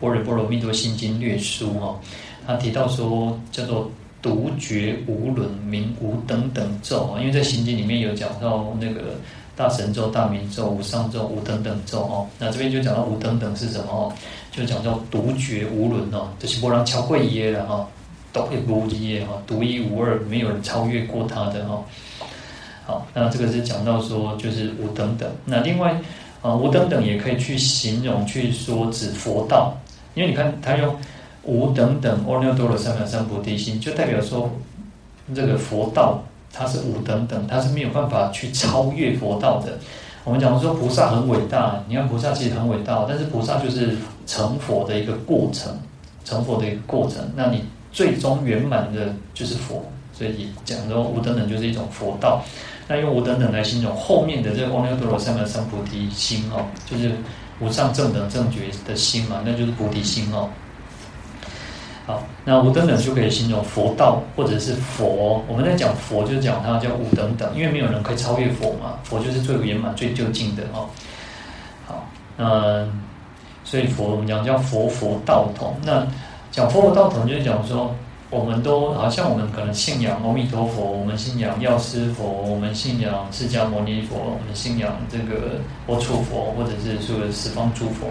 [0.00, 1.98] 般若波罗蜜多心经略书》哦，
[2.46, 3.90] 他提到说叫做
[4.22, 9.16] 独觉无伦名无等等咒啊，因为在心经里面有讲到那个。
[9.54, 14.12] 大神咒、大明咒、无上咒、无等等咒哦，那这边就讲到无等等是什么哦？
[14.50, 17.86] 就讲到独绝无伦哦，就是波浪桥贵耶的哈，
[18.32, 21.84] 都会无一耶哈，独一无二，没有人超越过他的哈。
[22.86, 25.30] 好，那这个是讲到说就是无等等。
[25.44, 25.94] 那另外
[26.40, 29.76] 啊，无等等也可以去形容去说指佛道，
[30.14, 30.96] 因为你看他用
[31.42, 34.50] 无等等阿耨多罗三藐三菩提心，就代表说
[35.34, 36.22] 这个佛道。
[36.52, 39.78] 它是无等等，它是没有办法去超越佛道的。
[40.24, 43.96] 我们讲说菩萨很伟大，你看菩萨其实很伟大，但是菩萨就是
[44.26, 45.76] 成佛的一个过程，
[46.24, 47.28] 成佛的一个过程。
[47.34, 52.42] 那你最终圆满的就是佛，所以讲说无等等就是一种佛道。
[52.86, 57.12] 那用无等等来形容后面的这个阿耨多罗三藐三菩提心哦，就是
[57.60, 60.48] 无上正等正觉的心嘛，那就是菩提心哦。
[62.04, 65.40] 好，那无等等就可以形容佛道或者是佛。
[65.46, 68.98] 我们在讲佛，就是讲它叫无等等，因为没有人可以超越佛嘛。
[69.04, 70.88] 佛就是最圆满、最究竟的哦。
[71.86, 72.04] 好，
[72.38, 73.00] 嗯，
[73.62, 75.76] 所以佛我们讲叫佛佛道同。
[75.84, 76.04] 那
[76.50, 77.94] 讲佛佛道同，就是讲说，
[78.30, 88.08] 我们都好像我们可能信仰阿弥陀佛，我们信仰药师佛，我们信仰释迦牟尼佛，我们信仰这个阿閦佛，或者是说十方诸佛。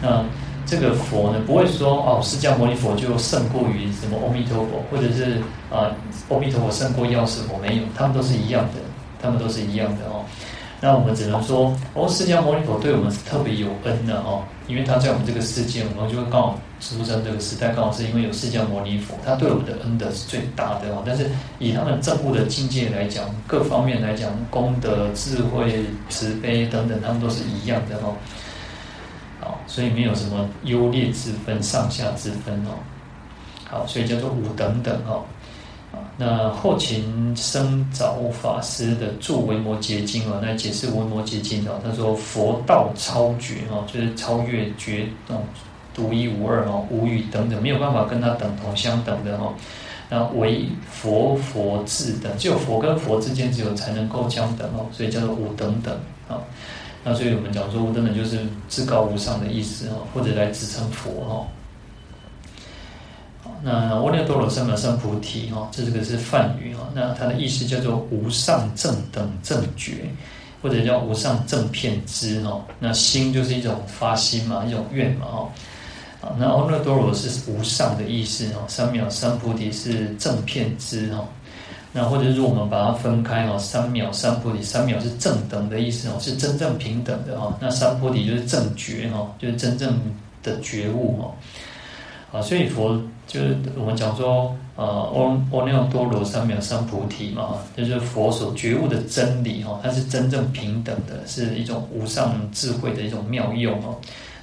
[0.00, 0.22] 那
[0.66, 5.40] 这个佛呢，不会说哦，释迦牟尼佛就胜过于什么阿弥陀佛，或者是
[5.70, 5.94] 啊，
[6.28, 8.80] 阿弥陀佛胜过药师佛，没有，他们都是一样的，
[9.22, 10.24] 他们都是一样的哦。
[10.78, 21.02] 那我们只能说，哦，释迦牟尼佛对我们是特别有恩的哦，因为他在我们这个世界，我们就会刚好出生这个时代，刚好是因为有释迦牟尼佛，他对我们的恩德是最大的哦。
[21.06, 28.12] 但是以他们正悟的境界来讲，各方面来讲，功德、智慧、慈悲等等，他们都是一样的哦。
[29.66, 32.78] 所以没有什么优劣之分、上下之分哦。
[33.68, 35.24] 好，所以叫做五等等哦。
[36.18, 41.80] 那后秦僧肇法师的著《维摩詰经》哦，来解释《维摩詰经》哦。
[41.84, 45.42] 他说：“佛道超绝哦，就是超越绝哦，
[45.94, 49.52] 独一无二哦，无与等等，没有办法跟他等同相等的哦。
[50.08, 55.94] 那唯佛佛智等，只有佛跟佛之间，只有才能够相等哦，所以叫做五等等
[56.28, 56.38] 啊。”
[57.08, 61.46] 那所以我们讲说无等等就是至高无上的意思哦，或者来指称佛哈。
[63.44, 66.80] 好，那阿耨多罗三藐三菩提哈，这这个是梵语哦。
[66.92, 70.10] 那它的意思叫做无上正等正觉，
[70.60, 72.60] 或者叫无上正遍知哈。
[72.80, 75.52] 那心就是一种发心嘛，一种愿嘛哈。
[76.22, 81.24] 啊，那阿耨多罗是无上的意思哈，三藐三菩提是正遍知哈。
[81.98, 87.56] 那或者是我们把它分开哦，三藐三菩提，三藐是正等的意思哦，是真正平等的哈。
[87.58, 89.98] 那三菩提就是正觉哈，就是真正
[90.42, 92.38] 的觉悟哈。
[92.38, 95.22] 啊，所以佛就是我们讲说，呃，阿
[95.52, 103.96] 阿耨多罗三藐三菩提嘛，就是佛所觉悟的真理哈，它是真正平等的，是一种无上智慧的一种妙用哈。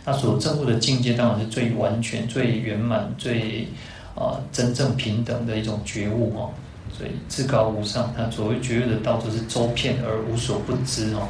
[0.03, 3.67] 那所证悟的境界当然是最完全、最圆满、最
[4.15, 6.49] 啊真正平等的一种觉悟哈。
[6.95, 11.27] 所以至高无上，他所谓觉悟的道，就是周遍而无所不知哦。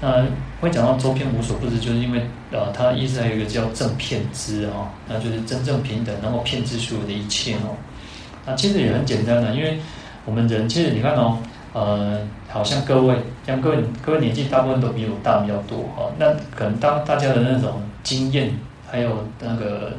[0.00, 0.24] 那
[0.60, 7.76] 会讲到周遍无所不知，就是因为呃，他意思还有一个叫正遍知哦，那就是真正平等，然后遍知所有的一切哦。
[8.46, 9.78] 那其实也很简单的，因为
[10.24, 11.38] 我们人其实你看哦，
[11.74, 13.16] 呃，好像各位，
[13.46, 18.58] 像各位各位年纪大部分都比我大比较多哈，那可能当大家的那种经验
[18.90, 19.92] 还有那个。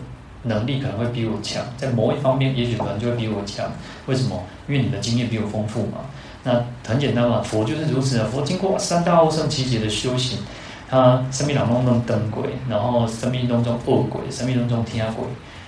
[0.44, 3.70] 能力可能会比我强，在某一方面，也许可能就会比我强。
[4.06, 4.42] 为什么？
[4.70, 5.98] 因为你的经验比我丰富嘛。
[6.42, 8.26] 那很简单嘛，佛就是如此啊。
[8.32, 10.38] 佛经过三大阿僧只劫的修行，
[10.88, 15.26] 他生命当中中灯鬼，然后生命当中恶鬼，生命当中天涯轨，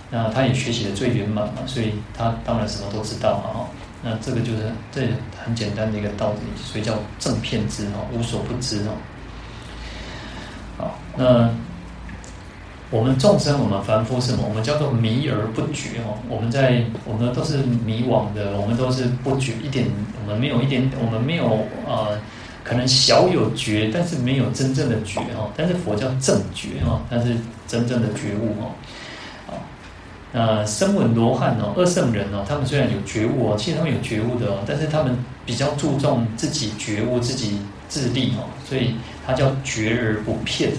[0.09, 3.59] 那他也学习的最圆满嘛，所以他当然什么都知道嘛。
[3.59, 3.67] 哈，
[4.01, 5.01] 那这个就是这
[5.43, 8.91] 很简单的一个道理，所以叫正片知哈，无所不知哈。
[10.77, 11.49] 好，那。
[12.91, 14.43] 我们众生，我们凡夫是什么？
[14.47, 16.19] 我们叫做迷而不觉哦。
[16.27, 19.87] 我们在，我们都是迷惘的，我们都是不觉一点，
[20.21, 22.19] 我们没有一点，我们没有、呃，
[22.65, 25.49] 可能小有觉，但是没有真正的觉哈。
[25.55, 28.67] 但是佛教正觉哈，它是真正的觉悟哈。
[29.47, 29.55] 啊，
[30.33, 40.71] 那声闻罗汉哦，二圣人哦，他们虽然有觉悟哦，其实他们有觉悟的哦，但是他们比较注重自己觉悟、自己自利哦，所以他叫觉而不骗，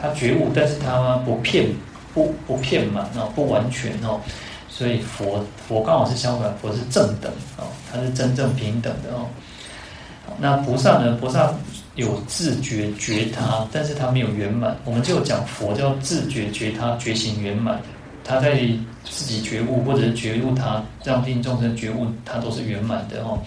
[0.00, 1.66] 他觉悟，但是他不骗
[2.12, 4.20] 不不骗满哦，不完全哦。
[4.68, 9.26] 所以佛佛刚好是相反，佛是正等哦，他是真正平等的哦。
[10.38, 11.16] 那菩萨呢？
[11.20, 11.54] 菩萨
[11.94, 14.76] 有自觉觉他，但是他没有圆满。
[14.84, 17.80] 我们就讲佛叫自觉觉他，觉行圆满。
[18.22, 18.58] 他在
[19.04, 23.38] 自己觉悟，或者觉悟他，让令众生觉悟，他都是圆满的哦。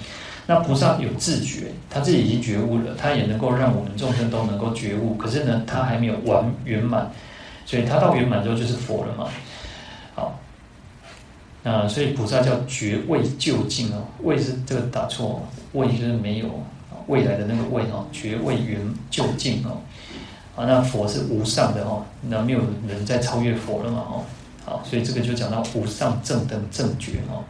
[0.49, 5.13] 那菩萨有自觉，他自己已经觉悟了，他也能够让我们众生都能够觉悟。
[5.13, 7.11] 可是呢，他还没有完圆满，
[7.67, 9.27] 所以他到圆满之后就是佛了嘛。
[10.15, 10.39] 好。
[11.61, 16.47] 那，所以菩萨叫觉未究竟哦，未是这个打错，未就是没有
[17.05, 18.79] 未来的那个未哦，觉未圆
[19.11, 19.77] 究竟哦，
[20.55, 24.25] 啊，那佛是无上的哦，那没有人再超越佛了嘛哦，
[24.65, 27.43] 好，所以这个就讲到无上正等正觉哦。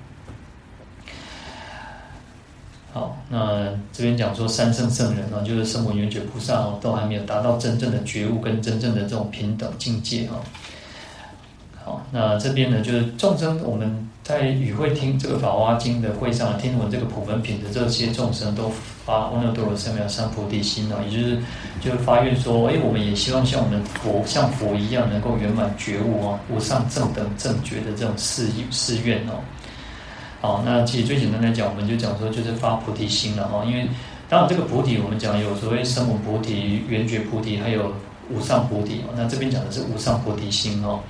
[2.91, 12.01] 好，那这边讲说三圣圣人啊，就是圣母、圆觉菩萨哦，都还没有达到真正的觉悟跟真正的这种平等境界哦。
[12.11, 18.71] 那这边呢，就是众生，我们在与会听这个《法华经》的会上，听闻这个普门品的这些众生，都
[19.05, 21.37] 发阿耨多罗三藐三菩提心哦，也就是
[21.81, 29.33] 就是发愿说，哎，我们也希望像我们佛，像佛一样，能够圆满觉悟哦，无上正等正觉的这种誓誓愿哦。
[30.41, 33.65] 好，那其实最简单来讲，我们就讲说，就是发菩提心了哈。
[33.65, 33.85] 因为
[34.29, 37.93] 当然这个菩提，我们讲有所谓声闻菩提、圆觉菩提，还有
[38.29, 39.13] 无上菩提哦。
[39.17, 41.01] 那这边讲的是无上菩提心哦。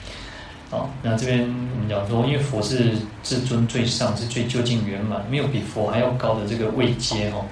[0.71, 7.45] 好，那这边我们讲说，因为佛是至尊最上，是最究竟圆满，没有比佛还要高的这个位阶哦。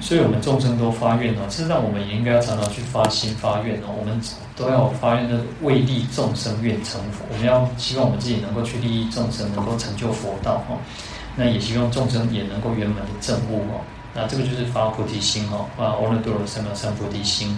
[0.00, 3.94] 所以我们众生都发愿哦，事实上我们也应该要常常去发心发愿哦。
[3.98, 4.20] 我们
[4.56, 10.76] 都要发愿的为利众生愿成佛，我们要希望我们自己能够去利益众生，能够成就佛道哦。
[11.36, 13.80] 那也希望众生也能够圆满的证悟哦。
[14.14, 17.56] 那这个就是发菩提心哦，发阿耨多罗三藐三菩提心。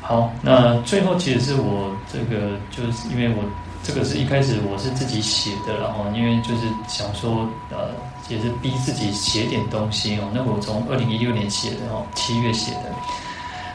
[0.00, 3.42] 好，那最后其实是我这个，就是因为我
[3.82, 7.90] 这个是一开始我是自己写的，然后因为就是想说，呃，
[8.28, 10.30] 也是逼自己写点东西哦。
[10.34, 12.92] 那我从二零一六年写的哦，七月写的，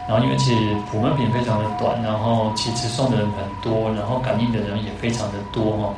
[0.07, 5.93] 然后因为其实普门品非常的短，然后其实送的人很多，然后感应的人也非常的多哈，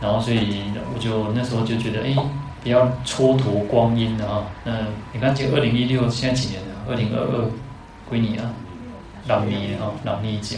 [0.00, 0.62] 然后所以
[0.94, 2.14] 我就那时候就觉得，哎，
[2.62, 4.46] 不要蹉跎光阴了啊。
[4.64, 4.72] 那
[5.12, 6.74] 你看，这二零一六现在几年了？
[6.88, 7.50] 二零二二
[8.08, 8.44] 归你啊。
[9.28, 10.56] 老尼哈，老尼讲，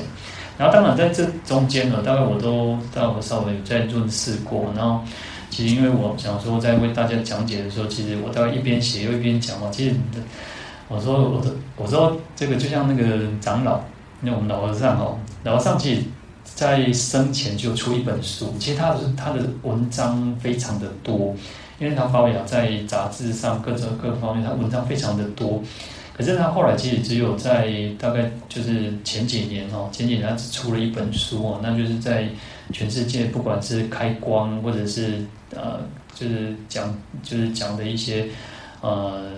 [0.58, 4.70] 然后当然在这中间呢，大概我都大概我稍微有在润饰过。
[4.76, 5.00] 然后
[5.50, 9.68] 其实因为我想说，在为大家讲解的时候，其实我大概一边写又一边讲嘛。
[9.72, 9.94] 其实
[10.88, 13.80] 我说我说我说这个就像那个长老，
[14.20, 16.02] 那我们老和尚哦，老和尚其实
[16.44, 21.34] 在生前就出一本书，其实他的他的文章非常的多，
[21.78, 25.62] 因为他发表在杂志上各种各方面，他文章非常的多。
[26.16, 32.28] 可是他后来其实只有在大概就是前几年哦，前几年他只出了一本书哦，那就是在
[32.72, 35.80] 全世界不管是开光或者是呃，
[36.14, 38.26] 就是讲就是讲的一些
[38.80, 39.30] 呃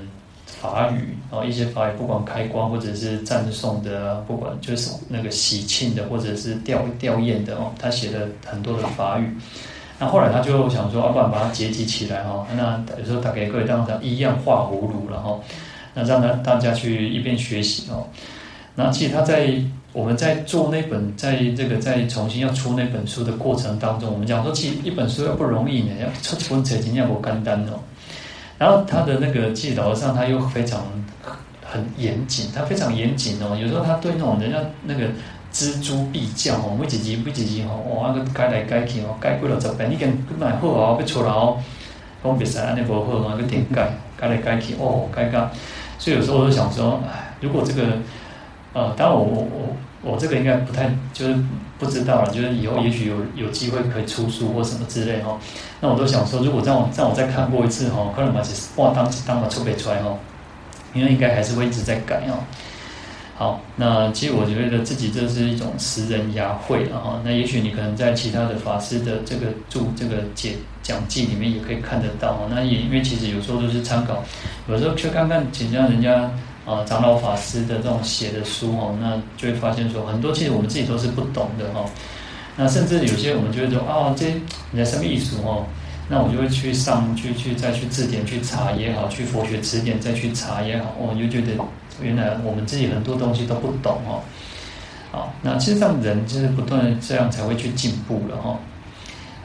[0.47, 9.37] 法语哦，一些法语不管开光或者是赞颂的，不管就是那个喜庆的或者是吊吊唁的哦，他写了很多的法语。
[9.99, 15.43] 那后来他就想说，要不然把它结集起来哈，那有时候他给各位当成一样画葫芦然后。
[15.93, 18.07] 那让他大家去一边学习哦。
[18.76, 19.61] 那其实他在
[19.93, 27.80] 我们在做那本，在这个在重新要出那本书的过程当中，我们讲说，其实一本书要不容易呢，要出一本册，真要不简单哦。
[28.57, 30.84] 然后他的那个记老和尚他又非常
[31.64, 33.57] 很严谨，他非常严谨哦。
[33.61, 35.07] 有时候他对那种人家那个
[35.53, 41.59] 锱铢必较哦，每一集每一集哦，哇，那个改来改去哦，改过了十遍，你跟买好啊，要出来哦，
[42.22, 45.51] 讲别使安尼无好啊，个点改改来改去哦，改改。
[45.99, 47.82] 所以有时候我就想说，哎，如果这个，
[48.73, 49.77] 呃，当然我我我
[50.12, 51.37] 我这个应该不太就是
[51.79, 55.39] 不知道了，就是以后也许有有机会可以出书或什么之类哈。
[55.81, 60.16] 那我都想说，如果让我让我再看过一次哈，可能把这话当当了出背出来哈，
[60.95, 62.39] 因为应该还是会一直在改哦。
[63.37, 67.21] 好，那其实我觉得自己这是一种拾人牙慧了哈。
[67.25, 70.57] 那也许你可能在其他的法师的这个注这个解。
[70.83, 74.25] 讲记里面也可以看得到，那也因为其实有时候都是参考，
[74.66, 76.29] 有时候去看看请教人家
[76.67, 81.85] 啊长老法师的这种写的书哦，那就会发现说很多其实我们自己都是不懂的哈。
[82.57, 84.27] 那甚至有些我们就会说啊，这
[84.71, 85.65] 你的什么意思哦？
[86.09, 91.53] 那我就会去上去去再去字典去查也好，去佛学词典再去查也好，我就觉得
[92.03, 94.21] 原来我们自己很多东西都不懂哦。
[95.13, 98.59] 好，那其实上人就是不断的这样才会去进步了哈。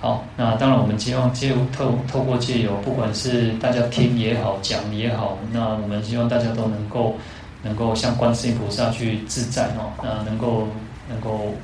[0.05, 7.15] 好，那当然我们希望借透透过借由，不管是大家听也好，讲也好，那我们希望大家都能够
[7.63, 10.67] 能够向观世音菩萨去自在哦，那能够
[11.09, 11.55] 能够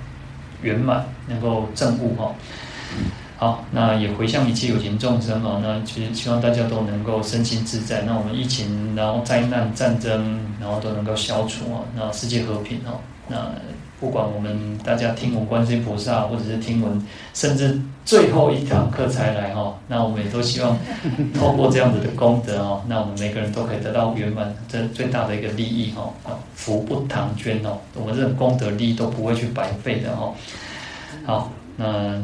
[0.64, 2.34] 圆满，能够证悟哈。
[3.38, 8.02] 好，那也回向一切有情众生哦，那其实希望大家都能够身心自在。
[8.08, 12.98] 那我们疫情，然后灾难、战争，然后都能够消除哦，那世界和平哦。
[13.28, 13.38] 那
[14.02, 20.78] 不管我们大家听闻观世音菩萨，或者是听闻，甚至最后一堂课才来哈，那我们也都希望
[21.34, 26.12] 透过这样子的功德哦，那我们每个人都可以得到圆满，这最大的一个利益哈。
[26.56, 30.34] 福不唐捐哦，我们这种功德利益都不会去白费的哈。
[31.26, 32.22] 好，那。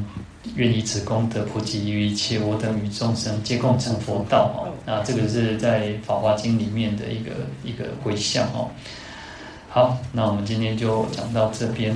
[0.55, 4.71] 愿以此功德普及于一切我等与众生，皆共成佛道哦。
[4.86, 7.32] 那这个是在《法华经》里面的一个
[7.65, 8.69] 一个回向哦。
[9.78, 11.95] 好，那我们今天就讲到这边。